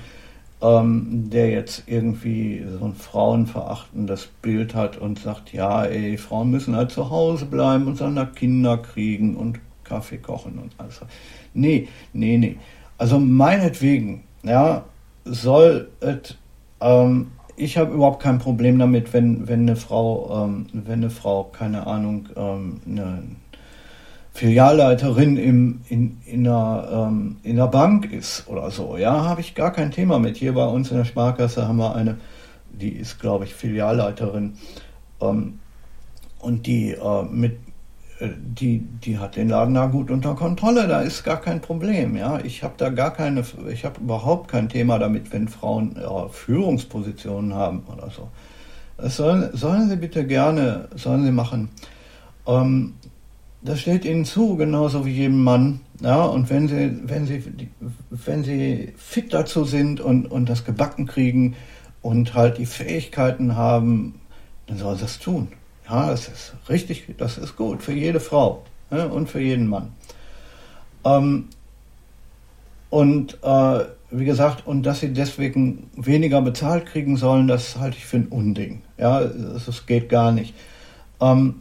ähm, 0.62 1.30
der 1.32 1.50
jetzt 1.50 1.84
irgendwie 1.88 2.64
so 2.80 2.86
ein 2.86 2.94
frauenverachtendes 2.94 4.28
Bild 4.42 4.76
hat 4.76 4.98
und 4.98 5.20
sagt, 5.20 5.54
ja, 5.54 5.84
ey, 5.86 6.18
Frauen 6.18 6.52
müssen 6.52 6.76
halt 6.76 6.92
zu 6.92 7.10
Hause 7.10 7.46
bleiben 7.46 7.88
und 7.88 7.98
seine 7.98 8.28
Kinder 8.28 8.78
kriegen 8.78 9.36
und 9.36 9.60
Kaffee 9.92 10.18
kochen 10.20 10.58
und 10.58 10.72
alles. 10.78 11.02
Nee, 11.54 11.90
nee, 12.14 12.38
nee. 12.38 12.56
Also 12.98 13.20
meinetwegen, 13.20 14.24
ja, 14.44 14.86
soll 15.26 15.90
es, 16.00 16.38
ähm, 16.80 17.32
ich 17.58 17.78
habe 17.78 17.94
überhaupt 17.94 18.24
kein 18.24 18.40
Problem 18.40 18.80
damit, 18.80 19.12
wenn, 19.14 19.48
wenn 19.50 19.62
eine 19.62 19.76
Frau, 19.76 20.46
ähm, 20.46 20.68
wenn 20.72 21.00
eine 21.00 21.10
Frau, 21.10 21.44
keine 21.44 21.86
Ahnung, 21.88 22.30
ähm, 22.38 22.80
eine 22.88 23.24
Filialleiterin 24.34 25.36
im, 25.36 25.82
in, 25.90 26.18
in, 26.26 26.48
einer, 26.48 27.08
ähm, 27.10 27.38
in 27.44 27.60
einer 27.60 27.68
Bank 27.68 28.12
ist 28.12 28.48
oder 28.48 28.72
so, 28.72 28.96
ja, 28.96 29.26
habe 29.26 29.42
ich 29.42 29.56
gar 29.56 29.74
kein 29.74 29.92
Thema 29.92 30.20
mit. 30.20 30.38
Hier 30.38 30.54
bei 30.54 30.66
uns 30.66 30.90
in 30.90 30.98
der 30.98 31.06
Sparkasse 31.06 31.68
haben 31.68 31.78
wir 31.78 31.96
eine, 31.96 32.18
die 32.72 32.94
ist, 32.94 33.20
glaube 33.20 33.44
ich, 33.44 33.54
Filialleiterin 33.54 34.54
ähm, 35.22 35.60
und 36.40 36.66
die 36.66 36.92
äh, 36.92 37.24
mit 37.30 37.58
die, 38.28 38.80
die 38.80 39.18
hat 39.18 39.36
den 39.36 39.50
Laden 39.50 39.74
da 39.74 39.88
gut 39.88 40.12
unter 40.12 40.36
Kontrolle, 40.36 40.88
da 40.88 41.02
ist 41.02 41.24
gar 41.24 41.42
kein 41.42 41.62
Problem. 41.62 42.16
Ja, 42.16 42.40
ich 42.40 42.64
habe 42.64 42.74
da 42.78 42.90
gar 42.90 43.14
keine, 43.14 43.44
ich 43.72 43.86
habe 43.86 44.00
überhaupt 44.00 44.50
kein 44.50 44.70
Thema 44.70 45.00
damit, 45.00 45.32
wenn 45.34 45.48
Frauen 45.48 45.96
äh, 45.96 46.30
Führungspositionen 46.30 47.54
haben 47.54 47.84
oder 47.92 48.10
so. 48.12 48.30
Das 48.98 49.18
sollen, 49.18 49.50
sollen 49.54 49.90
sie 49.90 49.96
bitte 49.96 50.26
gerne, 50.26 50.88
sollen 50.96 51.24
sie 51.24 51.32
machen. 51.32 51.70
Ähm, 52.46 52.94
das 53.64 53.80
steht 53.80 54.06
ihnen 54.06 54.26
zu, 54.26 54.56
genauso 54.56 55.06
wie 55.06 55.12
jedem 55.12 55.44
Mann. 55.44 55.82
Ja, 56.02 56.26
und 56.26 56.50
wenn 56.50 56.68
sie, 56.68 57.00
wenn 57.04 57.26
sie, 57.28 57.44
wenn 58.10 58.44
sie 58.44 58.94
fit 58.98 59.34
dazu 59.34 59.66
sind 59.66 60.02
und, 60.02 60.26
und 60.26 60.50
das 60.50 60.66
gebacken 60.66 61.06
kriegen 61.06 61.56
und 62.02 62.34
halt 62.34 62.58
die 62.58 62.66
Fähigkeiten 62.66 63.56
haben, 63.56 64.20
dann 64.68 64.78
sollen 64.78 64.96
sie 64.96 65.04
das 65.04 65.20
tun. 65.20 65.50
Ja, 65.92 66.10
das 66.10 66.30
ist 66.30 66.54
richtig, 66.70 67.06
das 67.18 67.38
ist 67.38 67.58
gut 67.58 67.84
für 67.84 67.92
jede 67.92 68.22
Frau 68.22 68.64
ja, 68.92 69.06
und 69.08 69.30
für 69.30 69.42
jeden 69.42 69.68
Mann. 69.68 69.92
Ähm, 71.04 71.50
und 72.90 73.38
äh, 73.44 73.80
wie 74.10 74.24
gesagt, 74.24 74.66
und 74.66 74.84
dass 74.84 75.02
sie 75.02 75.12
deswegen 75.12 75.90
weniger 75.98 76.42
bezahlt 76.42 76.86
kriegen 76.86 77.18
sollen, 77.18 77.50
das 77.50 77.78
halte 77.78 77.98
ich 77.98 78.06
für 78.06 78.18
ein 78.18 78.28
Unding. 78.28 78.84
Ja, 78.98 79.20
das, 79.22 79.66
das 79.66 79.86
geht 79.86 80.08
gar 80.08 80.32
nicht. 80.32 80.54
Ähm, 81.20 81.60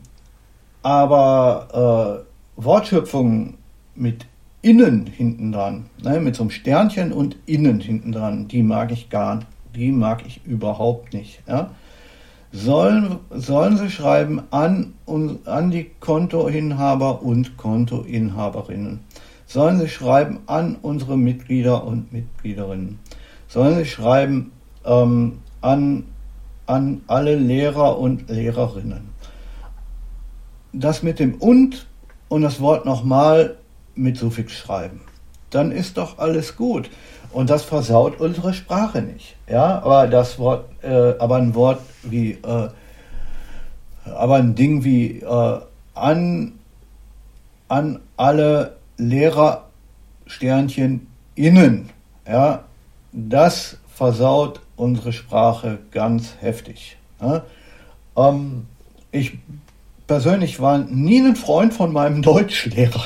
aber 0.82 2.24
äh, 2.56 2.62
Wortschöpfungen 2.62 3.54
mit 3.96 4.26
innen 4.62 5.06
hinten 5.06 5.50
dran, 5.50 5.86
ne, 6.04 6.20
mit 6.20 6.36
so 6.36 6.44
einem 6.44 6.50
Sternchen 6.50 7.12
und 7.12 7.36
innen 7.46 7.80
hinten 7.80 8.12
dran, 8.12 8.46
die 8.46 8.62
mag 8.62 8.92
ich 8.92 9.10
gar, 9.10 9.40
die 9.74 9.90
mag 9.90 10.24
ich 10.24 10.44
überhaupt 10.44 11.14
nicht. 11.14 11.42
Ja 11.48 11.70
sollen, 12.52 13.18
sollen 13.30 13.76
sie 13.76 13.90
schreiben 13.90 14.42
an, 14.50 14.94
an 15.44 15.70
die 15.70 15.90
Kontoinhaber 16.00 17.22
und 17.22 17.56
Kontoinhaberinnen. 17.56 19.00
Sollen 19.46 19.80
sie 19.80 19.88
schreiben 19.88 20.40
an 20.46 20.76
unsere 20.82 21.16
Mitglieder 21.16 21.84
und 21.84 22.12
Mitgliederinnen. 22.12 22.98
Sollen 23.48 23.76
sie 23.76 23.86
schreiben 23.86 24.52
ähm, 24.84 25.38
an, 25.60 26.04
an 26.66 27.02
alle 27.06 27.36
Lehrer 27.36 27.98
und 27.98 28.28
Lehrerinnen. 28.28 29.10
Das 30.72 31.02
mit 31.02 31.18
dem 31.18 31.34
und 31.34 31.86
und 32.28 32.42
das 32.42 32.60
Wort 32.60 32.86
nochmal 32.86 33.56
mit 33.96 34.16
Suffix 34.16 34.52
schreiben. 34.52 35.00
Dann 35.50 35.72
ist 35.72 35.96
doch 35.96 36.18
alles 36.18 36.54
gut. 36.54 36.88
Und 37.32 37.50
das 37.50 37.64
versaut 37.64 38.20
unsere 38.20 38.52
Sprache 38.54 39.02
nicht. 39.02 39.36
Ja, 39.48 39.82
aber 39.82 40.08
das 40.08 40.38
Wort, 40.38 40.64
äh, 40.82 41.14
aber 41.18 41.36
ein 41.36 41.54
Wort 41.54 41.80
wie, 42.02 42.32
äh, 42.32 42.68
aber 44.04 44.36
ein 44.36 44.54
Ding 44.54 44.84
wie 44.84 45.20
äh, 45.20 45.60
an, 45.94 46.52
an 47.68 48.00
alle 48.16 48.76
Lehrer 48.96 49.66
Sternchen 50.26 51.06
innen, 51.34 51.90
ja, 52.26 52.64
das 53.12 53.76
versaut 53.94 54.60
unsere 54.76 55.12
Sprache 55.12 55.78
ganz 55.90 56.34
heftig. 56.40 56.96
Ja. 57.20 57.42
Ähm, 58.16 58.66
ich 59.12 59.38
persönlich 60.06 60.60
war 60.60 60.78
nie 60.78 61.20
ein 61.20 61.36
Freund 61.36 61.74
von 61.74 61.92
meinem 61.92 62.22
Deutschlehrer. 62.22 63.04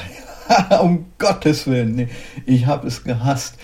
um 0.80 1.06
Gottes 1.18 1.66
Willen, 1.66 2.08
ich 2.46 2.66
habe 2.66 2.86
es 2.86 3.04
gehasst. 3.04 3.56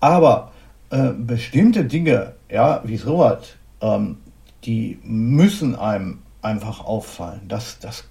Aber 0.00 0.52
äh, 0.90 1.10
bestimmte 1.12 1.84
Dinge, 1.84 2.34
ja, 2.50 2.80
wie 2.84 2.96
sowas, 2.96 3.54
ähm, 3.80 4.18
die 4.64 4.98
müssen 5.04 5.76
einem 5.76 6.22
einfach 6.42 6.84
auffallen. 6.84 7.42
Das, 7.48 7.78
das 7.78 8.04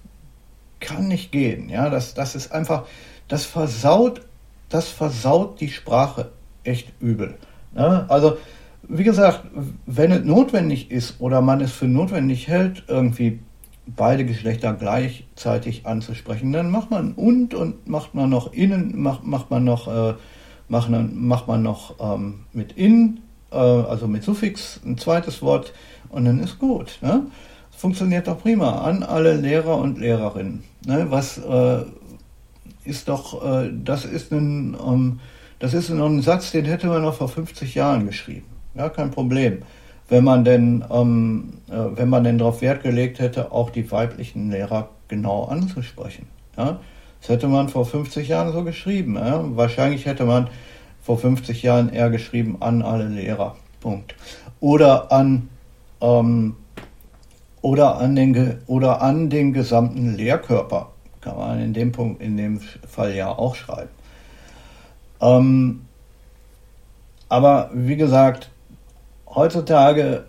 kann 0.80 1.08
nicht 1.08 1.32
gehen. 1.32 1.68
Ja, 1.68 1.90
das, 1.90 2.14
das 2.14 2.34
ist 2.34 2.52
einfach, 2.52 2.86
das 3.28 3.44
versaut, 3.44 4.22
das 4.68 4.88
versaut 4.88 5.60
die 5.60 5.68
Sprache 5.68 6.30
echt 6.64 6.92
übel. 7.00 7.36
Ne? 7.72 8.06
Also, 8.08 8.38
wie 8.88 9.04
gesagt, 9.04 9.44
wenn 9.86 10.10
es 10.10 10.24
notwendig 10.24 10.90
ist 10.90 11.20
oder 11.20 11.40
man 11.40 11.60
es 11.60 11.72
für 11.72 11.86
notwendig 11.86 12.48
hält, 12.48 12.84
irgendwie 12.88 13.40
beide 13.86 14.24
Geschlechter 14.24 14.72
gleichzeitig 14.72 15.86
anzusprechen, 15.86 16.52
dann 16.52 16.70
macht 16.70 16.90
man 16.90 17.12
und 17.12 17.54
und 17.54 17.88
macht 17.88 18.14
man 18.14 18.30
noch 18.30 18.52
innen, 18.52 19.00
macht, 19.00 19.24
macht 19.24 19.50
man 19.50 19.64
noch 19.64 19.88
äh, 19.88 20.14
macht, 20.70 20.88
macht 20.88 21.48
man 21.48 21.62
noch 21.62 21.96
ähm, 22.00 22.40
mit 22.52 22.72
in, 22.72 23.20
äh, 23.50 23.56
also 23.56 24.06
mit 24.06 24.22
Suffix, 24.22 24.80
ein 24.84 24.96
zweites 24.96 25.42
Wort 25.42 25.74
und 26.08 26.24
dann 26.24 26.40
ist 26.40 26.58
gut. 26.58 26.98
Ne? 27.02 27.26
Funktioniert 27.70 28.28
doch 28.28 28.40
prima 28.40 28.82
an 28.82 29.02
alle 29.02 29.34
Lehrer 29.34 29.76
und 29.76 29.98
Lehrerinnen. 29.98 30.62
Ne? 30.86 31.06
Was 31.10 31.38
äh, 31.38 31.82
ist 32.84 33.08
doch, 33.08 33.44
äh, 33.44 33.70
das 33.72 34.04
ist 34.04 34.32
ein, 34.32 34.76
ähm, 34.86 35.20
das 35.58 35.74
ist 35.74 35.90
noch 35.90 36.06
ein 36.06 36.22
Satz, 36.22 36.52
den 36.52 36.64
hätte 36.64 36.86
man 36.86 37.02
noch 37.02 37.14
vor 37.14 37.28
50 37.28 37.74
Jahren 37.74 38.06
geschrieben. 38.06 38.46
Ja, 38.74 38.88
kein 38.88 39.10
Problem. 39.10 39.62
wenn 40.08 40.24
man 40.24 40.44
denn, 40.44 40.84
ähm, 40.90 41.52
äh, 41.68 41.96
wenn 41.96 42.08
man 42.08 42.24
denn 42.24 42.38
darauf 42.38 42.62
Wert 42.62 42.82
gelegt 42.82 43.20
hätte, 43.20 43.52
auch 43.52 43.70
die 43.70 43.90
weiblichen 43.92 44.50
Lehrer 44.50 44.88
genau 45.08 45.44
anzusprechen. 45.44 46.26
Ja? 46.56 46.80
Das 47.20 47.30
hätte 47.30 47.48
man 47.48 47.68
vor 47.68 47.84
50 47.84 48.28
Jahren 48.28 48.52
so 48.52 48.64
geschrieben. 48.64 49.16
Ja? 49.16 49.44
Wahrscheinlich 49.56 50.06
hätte 50.06 50.24
man 50.24 50.48
vor 51.02 51.18
50 51.18 51.62
Jahren 51.62 51.90
eher 51.90 52.10
geschrieben 52.10 52.56
an 52.60 52.82
alle 52.82 53.08
Lehrer. 53.08 53.56
Punkt. 53.80 54.14
Oder 54.60 55.10
an 55.12 55.48
ähm, 56.00 56.56
oder 57.62 57.98
an 57.98 58.16
den 58.16 58.58
oder 58.66 59.02
an 59.02 59.30
den 59.30 59.52
gesamten 59.52 60.16
Lehrkörper 60.16 60.90
kann 61.20 61.36
man 61.36 61.60
in 61.60 61.74
dem 61.74 61.92
Punkt 61.92 62.22
in 62.22 62.36
dem 62.36 62.60
Fall 62.60 63.14
ja 63.14 63.28
auch 63.28 63.54
schreiben. 63.54 63.90
Ähm, 65.20 65.82
aber 67.28 67.70
wie 67.74 67.96
gesagt, 67.96 68.50
heutzutage 69.28 70.24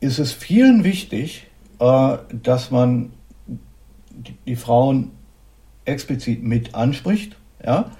ist 0.00 0.18
es 0.18 0.32
vielen 0.32 0.82
wichtig, 0.82 1.46
äh, 1.78 2.18
dass 2.32 2.70
man 2.70 3.12
die, 4.14 4.34
die, 4.46 4.56
Frauen 4.56 5.10
explizit 5.84 6.42
mit 6.42 6.74
anspricht, 6.74 7.36
ja. 7.64 7.90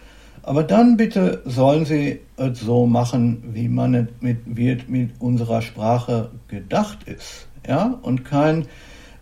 Aber 0.44 0.64
dann 0.64 0.96
bitte 0.96 1.40
sollen 1.44 1.84
sie 1.84 2.20
es 2.36 2.58
so 2.58 2.86
machen, 2.86 3.44
wie 3.54 3.68
man 3.68 3.94
es 3.94 4.08
mit, 4.20 4.58
es 4.58 4.88
mit 4.88 5.10
unserer 5.20 5.62
Sprache 5.62 6.30
gedacht 6.48 7.04
ist, 7.04 7.46
ja, 7.66 7.98
und 8.02 8.24
kein 8.24 8.66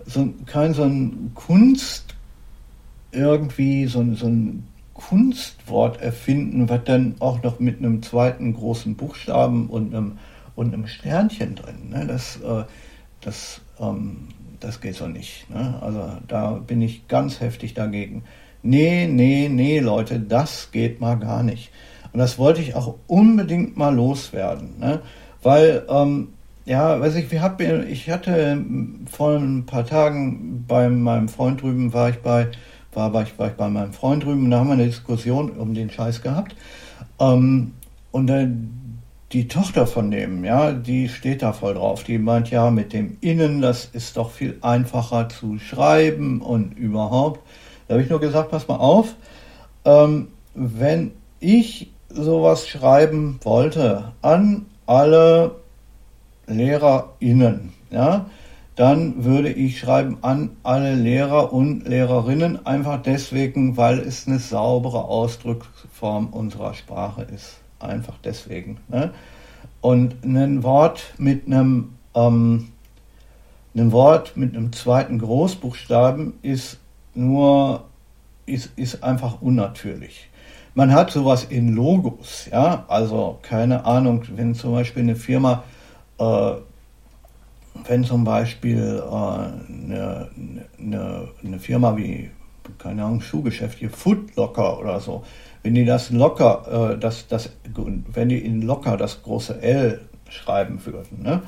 so, 0.07 0.32
kein 0.47 0.72
so 0.72 0.84
ein 0.84 1.32
Kunst 1.34 2.14
irgendwie 3.12 3.86
so, 3.86 4.14
so 4.14 4.26
ein 4.26 4.66
Kunstwort 4.95 6.01
erfinden, 6.01 6.68
was 6.68 6.84
dann 6.84 7.16
auch 7.20 7.43
noch 7.43 7.59
mit 7.59 7.78
einem 7.78 8.03
zweiten 8.03 8.53
großen 8.55 8.97
Buchstaben 8.97 9.68
und 9.68 9.95
einem, 9.95 10.18
und 10.57 10.74
einem 10.74 10.86
Sternchen 10.86 11.55
drin. 11.55 11.88
Ne? 11.91 12.07
Das, 12.07 12.36
äh, 12.36 12.64
das, 13.20 13.61
ähm, 13.78 14.28
das 14.61 14.81
geht 14.81 14.95
so 14.95 15.07
nicht. 15.07 15.49
Ne? 15.51 15.75
Also 15.81 16.13
da 16.29 16.53
bin 16.53 16.81
ich 16.83 17.09
ganz 17.09 17.41
heftig 17.41 17.75
dagegen. 17.75 18.25
Nee, 18.63 19.07
nee, 19.07 19.49
nee, 19.51 19.81
Leute, 19.81 20.21
das 20.21 20.71
geht 20.71 21.01
mal 21.01 21.19
gar 21.19 21.43
nicht. 21.43 21.71
Und 22.13 22.19
das 22.19 22.39
wollte 22.39 22.61
ich 22.61 22.75
auch 22.75 22.97
unbedingt 23.07 23.77
mal 23.77 23.95
loswerden. 23.95 24.79
Ne? 24.79 25.01
Weil, 25.43 25.85
ähm, 25.89 26.29
ja, 26.67 27.01
weiß 27.01 27.15
ich, 27.17 27.31
wir 27.31 27.43
hab, 27.43 27.61
ich 27.61 28.11
hatte 28.11 28.63
vor 29.11 29.37
ein 29.37 29.65
paar 29.67 29.87
Tagen 29.87 30.65
bei 30.69 30.89
meinem 30.89 31.29
Freund 31.29 31.63
drüben, 31.63 31.93
war 31.93 32.11
ich 32.11 32.19
bei 32.19 32.49
war, 32.93 33.13
war, 33.13 33.23
ich, 33.23 33.39
war 33.39 33.49
ich 33.49 33.55
bei 33.55 33.69
meinem 33.69 33.93
Freund 33.93 34.25
drüben 34.25 34.51
da 34.51 34.59
haben 34.59 34.69
wir 34.69 34.75
eine 34.75 34.87
Diskussion 34.87 35.51
um 35.51 35.75
den 35.75 35.91
Scheiß 35.91 36.23
gehabt. 36.23 36.55
Ähm, 37.19 37.73
und 38.11 38.27
dann 38.27 38.80
die 39.33 39.47
Tochter 39.47 39.87
von 39.87 40.11
dem, 40.11 40.45
ja, 40.45 40.72
die 40.72 41.09
steht 41.09 41.43
da 41.43 41.53
voll 41.53 41.74
drauf. 41.74 42.03
Die 42.03 42.18
meint, 42.18 42.51
ja, 42.51 42.70
mit 42.70 42.93
dem 42.93 43.16
Innen, 43.20 43.61
das 43.61 43.85
ist 43.85 44.16
doch 44.16 44.31
viel 44.31 44.59
einfacher 44.61 45.28
zu 45.28 45.59
schreiben 45.59 46.43
und 46.43 46.76
überhaupt. 46.76 47.41
Da 47.87 47.95
habe 47.95 48.03
ich 48.03 48.11
nur 48.11 48.20
gesagt, 48.20 48.51
pass 48.51 48.66
mal 48.66 48.76
auf, 48.76 49.14
ähm, 49.85 50.28
wenn 50.55 51.12
ich 51.39 51.93
sowas 52.09 52.66
schreiben 52.66 53.39
wollte 53.43 54.12
an 54.20 54.66
alle 54.87 55.57
LehrerInnen, 56.47 57.72
ja, 57.91 58.26
dann 58.74 59.24
würde 59.24 59.53
ich 59.53 59.78
schreiben 59.78 60.18
an 60.22 60.57
alle 60.64 60.95
Lehrer 60.95 61.53
und 61.53 61.87
Lehrerinnen, 61.87 62.66
einfach 62.66 63.01
deswegen, 63.01 63.76
weil 63.76 64.01
es 64.01 64.26
eine 64.26 64.41
saubere 64.41 65.05
Ausdrucksform 65.05 66.28
unserer 66.28 66.74
Sprache 66.74 67.22
ist. 67.22 67.60
Einfach 67.81 68.18
deswegen. 68.22 68.78
Ne? 68.89 69.12
Und 69.81 70.24
ein 70.24 70.62
Wort 70.62 71.14
mit 71.18 71.47
einem, 71.47 71.97
ähm, 72.14 72.68
ein 73.74 73.93
Wort 73.93 74.37
mit 74.37 74.55
einem 74.55 74.72
zweiten 74.72 75.18
Großbuchstaben 75.18 76.35
ist 76.43 76.78
nur, 77.14 77.85
ist, 78.47 78.70
ist 78.76 79.03
einfach 79.03 79.41
unnatürlich. 79.41 80.28
Man 80.74 80.93
hat 80.93 81.11
sowas 81.11 81.45
in 81.45 81.74
Logos, 81.74 82.49
ja, 82.53 82.85
also 82.87 83.39
keine 83.43 83.85
Ahnung, 83.85 84.22
wenn 84.37 84.55
zum 84.55 84.72
Beispiel 84.72 85.03
eine 85.03 85.16
Firma 85.16 85.64
äh, 86.18 86.53
wenn 87.87 88.05
zum 88.05 88.24
Beispiel 88.24 89.03
äh, 89.05 89.12
eine, 89.12 90.31
eine, 90.78 91.28
eine, 91.43 91.59
Firma 91.59 91.97
wie, 91.97 92.31
keine 92.79 93.05
Ahnung, 93.05 93.21
Schuhgeschäft 93.21 93.79
hier, 93.79 93.91
Footlocker 93.91 94.79
oder 94.79 95.01
so, 95.01 95.25
wenn 95.62 95.75
die 95.75 95.85
das 95.85 96.11
locker, 96.11 96.93
äh, 96.93 96.99
das, 96.99 97.27
das, 97.29 97.51
wenn 97.75 98.29
die 98.29 98.39
in 98.39 98.62
locker 98.62 98.97
das 98.97 99.23
große 99.23 99.61
L 99.62 100.01
schreiben 100.29 100.85
würden, 100.85 101.23
ne? 101.23 101.43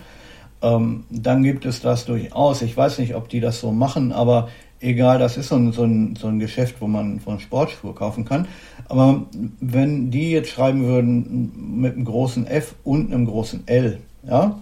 Ähm, 0.62 1.05
dann 1.11 1.43
gibt 1.43 1.66
es 1.66 1.81
das 1.81 2.05
durchaus. 2.05 2.62
Ich 2.62 2.77
weiß 2.77 2.99
nicht, 2.99 3.16
ob 3.16 3.29
die 3.29 3.41
das 3.41 3.59
so 3.59 3.73
machen, 3.73 4.12
aber 4.12 4.49
egal, 4.81 5.18
das 5.18 5.37
ist 5.37 5.49
so 5.49 5.57
ein, 5.57 5.73
so 5.73 5.85
ein, 5.85 6.16
so 6.16 6.29
ein 6.29 6.39
Geschäft, 6.39 6.77
wo 6.81 6.87
man 6.87 7.20
von 7.20 7.41
Sportschuhe 7.41 7.95
kaufen 7.95 8.25
kann. 8.25 8.47
Aber 8.89 9.25
wenn 9.61 10.11
die 10.11 10.31
jetzt 10.31 10.51
schreiben 10.51 10.85
würden 10.85 11.81
mit 11.81 11.95
einem 11.95 12.05
großen 12.05 12.47
F 12.47 12.75
und 12.85 13.12
einem 13.12 13.27
großen 13.27 13.66
L, 13.66 13.99
ja, 14.25 14.59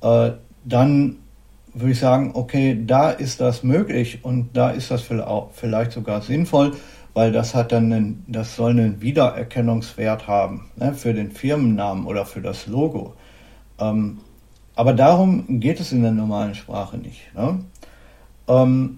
äh, 0.00 0.32
dann 0.64 1.16
würde 1.78 1.92
ich 1.92 1.98
sagen, 1.98 2.30
okay, 2.34 2.82
da 2.86 3.10
ist 3.10 3.40
das 3.40 3.62
möglich 3.62 4.20
und 4.22 4.56
da 4.56 4.70
ist 4.70 4.90
das 4.90 5.04
vielleicht 5.52 5.92
sogar 5.92 6.22
sinnvoll, 6.22 6.72
weil 7.12 7.32
das 7.32 7.54
hat 7.54 7.70
dann 7.70 7.92
einen, 7.92 8.24
das 8.28 8.56
soll 8.56 8.70
einen 8.70 9.02
Wiedererkennungswert 9.02 10.26
haben 10.26 10.70
ne, 10.76 10.94
für 10.94 11.12
den 11.12 11.30
Firmennamen 11.30 12.06
oder 12.06 12.24
für 12.24 12.40
das 12.40 12.66
Logo. 12.66 13.12
Ähm, 13.78 14.18
aber 14.74 14.94
darum 14.94 15.60
geht 15.60 15.78
es 15.78 15.92
in 15.92 16.02
der 16.02 16.12
normalen 16.12 16.54
Sprache 16.54 16.96
nicht. 16.96 17.34
Ne? 17.34 17.60
Ähm, 18.48 18.96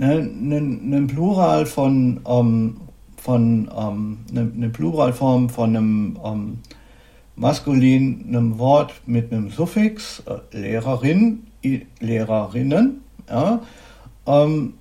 ein 0.00 0.88
ne, 0.88 1.06
Plural 1.06 1.64
von, 1.64 2.20
ähm, 2.26 2.76
von 3.16 3.70
ähm, 3.76 4.18
eine, 4.30 4.52
eine 4.52 4.68
Pluralform 4.70 5.48
von 5.48 5.76
einem 5.76 6.18
maskulin 7.38 8.26
einem 8.28 8.58
Wort 8.58 8.92
mit 9.06 9.32
einem 9.32 9.50
Suffix, 9.50 10.22
äh, 10.26 10.56
Lehrerin, 10.56 11.46
Lehrerinnen. 12.00 13.02
Ja, 13.28 13.60
ähm, 14.26 14.74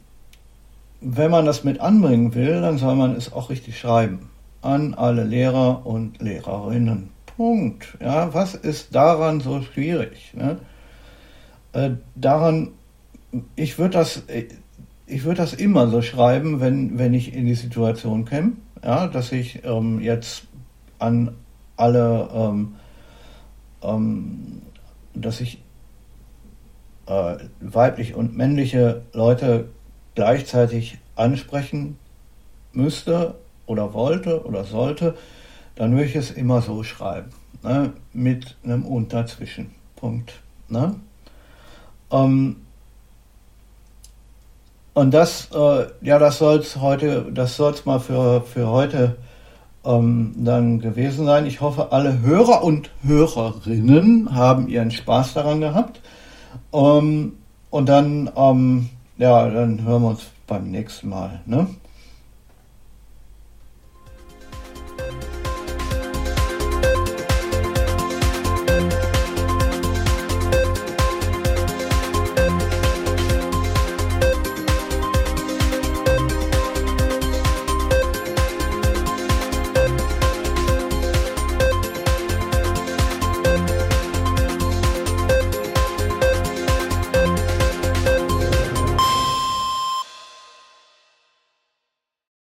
wenn 1.01 1.32
man 1.32 1.45
das 1.45 1.64
mit 1.64 1.80
anbringen 1.80 2.34
will, 2.34 2.62
dann 2.62 2.78
soll 2.78 2.95
man 2.95 3.16
es 3.16 3.32
auch 3.32 3.49
richtig 3.49 3.78
schreiben. 3.78 4.30
An 4.62 4.93
alle 4.95 5.24
Lehrer 5.24 5.86
und 5.86 6.20
Lehrerinnen. 6.22 7.10
Punkt. 7.38 7.97
Ja, 8.01 8.34
was 8.34 8.55
ist 8.55 8.95
daran 8.95 9.41
so 9.41 9.62
schwierig? 9.62 10.34
Ne? 10.34 10.58
Äh, 11.74 11.91
daran, 12.16 12.70
ich 13.55 13.78
würde 13.78 13.91
das, 13.91 14.24
ich 15.05 15.24
würde 15.24 15.38
das 15.38 15.53
immer 15.53 15.88
so 15.89 16.01
schreiben, 16.01 16.60
wenn, 16.60 16.97
wenn 16.97 17.14
ich 17.14 17.34
in 17.36 17.45
die 17.45 17.53
Situation 17.53 18.26
käme, 18.26 18.53
ja, 18.84 19.08
dass 19.08 19.32
ich 19.32 19.64
ähm, 19.64 19.99
jetzt 19.99 20.47
an 20.97 21.36
alle, 21.78 22.30
ähm, 22.34 22.76
ähm, 23.82 24.62
dass 25.14 25.40
ich 25.42 25.62
äh, 27.06 27.38
weibliche 27.62 28.16
und 28.16 28.36
männliche 28.36 29.04
Leute 29.14 29.70
gleichzeitig 30.16 30.98
ansprechen 31.16 31.98
müsste 32.74 33.36
oder 33.66 33.94
wollte 33.94 34.46
oder 34.46 34.64
sollte, 34.64 35.16
dann 35.76 35.92
würde 35.92 36.06
ich 36.06 36.16
es 36.16 36.32
immer 36.32 36.62
so 36.62 36.84
schreiben, 36.84 37.30
ne, 37.64 37.94
mit 38.14 38.58
einem 38.64 38.86
Unterzwischenpunkt. 38.86 40.42
Ne? 40.70 40.96
Ähm, 42.12 42.58
und 44.94 45.14
das, 45.14 45.50
äh, 45.54 45.88
ja, 46.02 46.18
das 46.18 46.40
soll 46.40 46.58
es 46.58 46.78
heute, 46.78 47.32
das 47.32 47.56
soll 47.56 47.76
mal 47.86 48.00
für, 48.00 48.42
für 48.42 48.68
heute 48.68 49.18
ähm, 49.88 50.34
dann 50.38 50.80
gewesen 50.80 51.26
sein. 51.26 51.46
Ich 51.46 51.62
hoffe, 51.62 51.92
alle 51.92 52.22
Hörer 52.22 52.64
und 52.64 52.92
Hörerinnen 53.04 54.36
haben 54.36 54.68
ihren 54.68 54.92
Spaß 54.92 55.34
daran 55.34 55.62
gehabt. 55.62 56.02
Ähm, 56.74 57.34
und 57.70 57.90
dann, 57.90 58.30
ähm, 58.36 58.90
ja, 59.18 59.50
dann 59.50 59.84
hören 59.84 60.02
wir 60.04 60.10
uns 60.10 60.26
beim 60.46 60.70
nächsten 60.70 61.10
Mal. 61.10 61.42
Ne? 61.46 61.68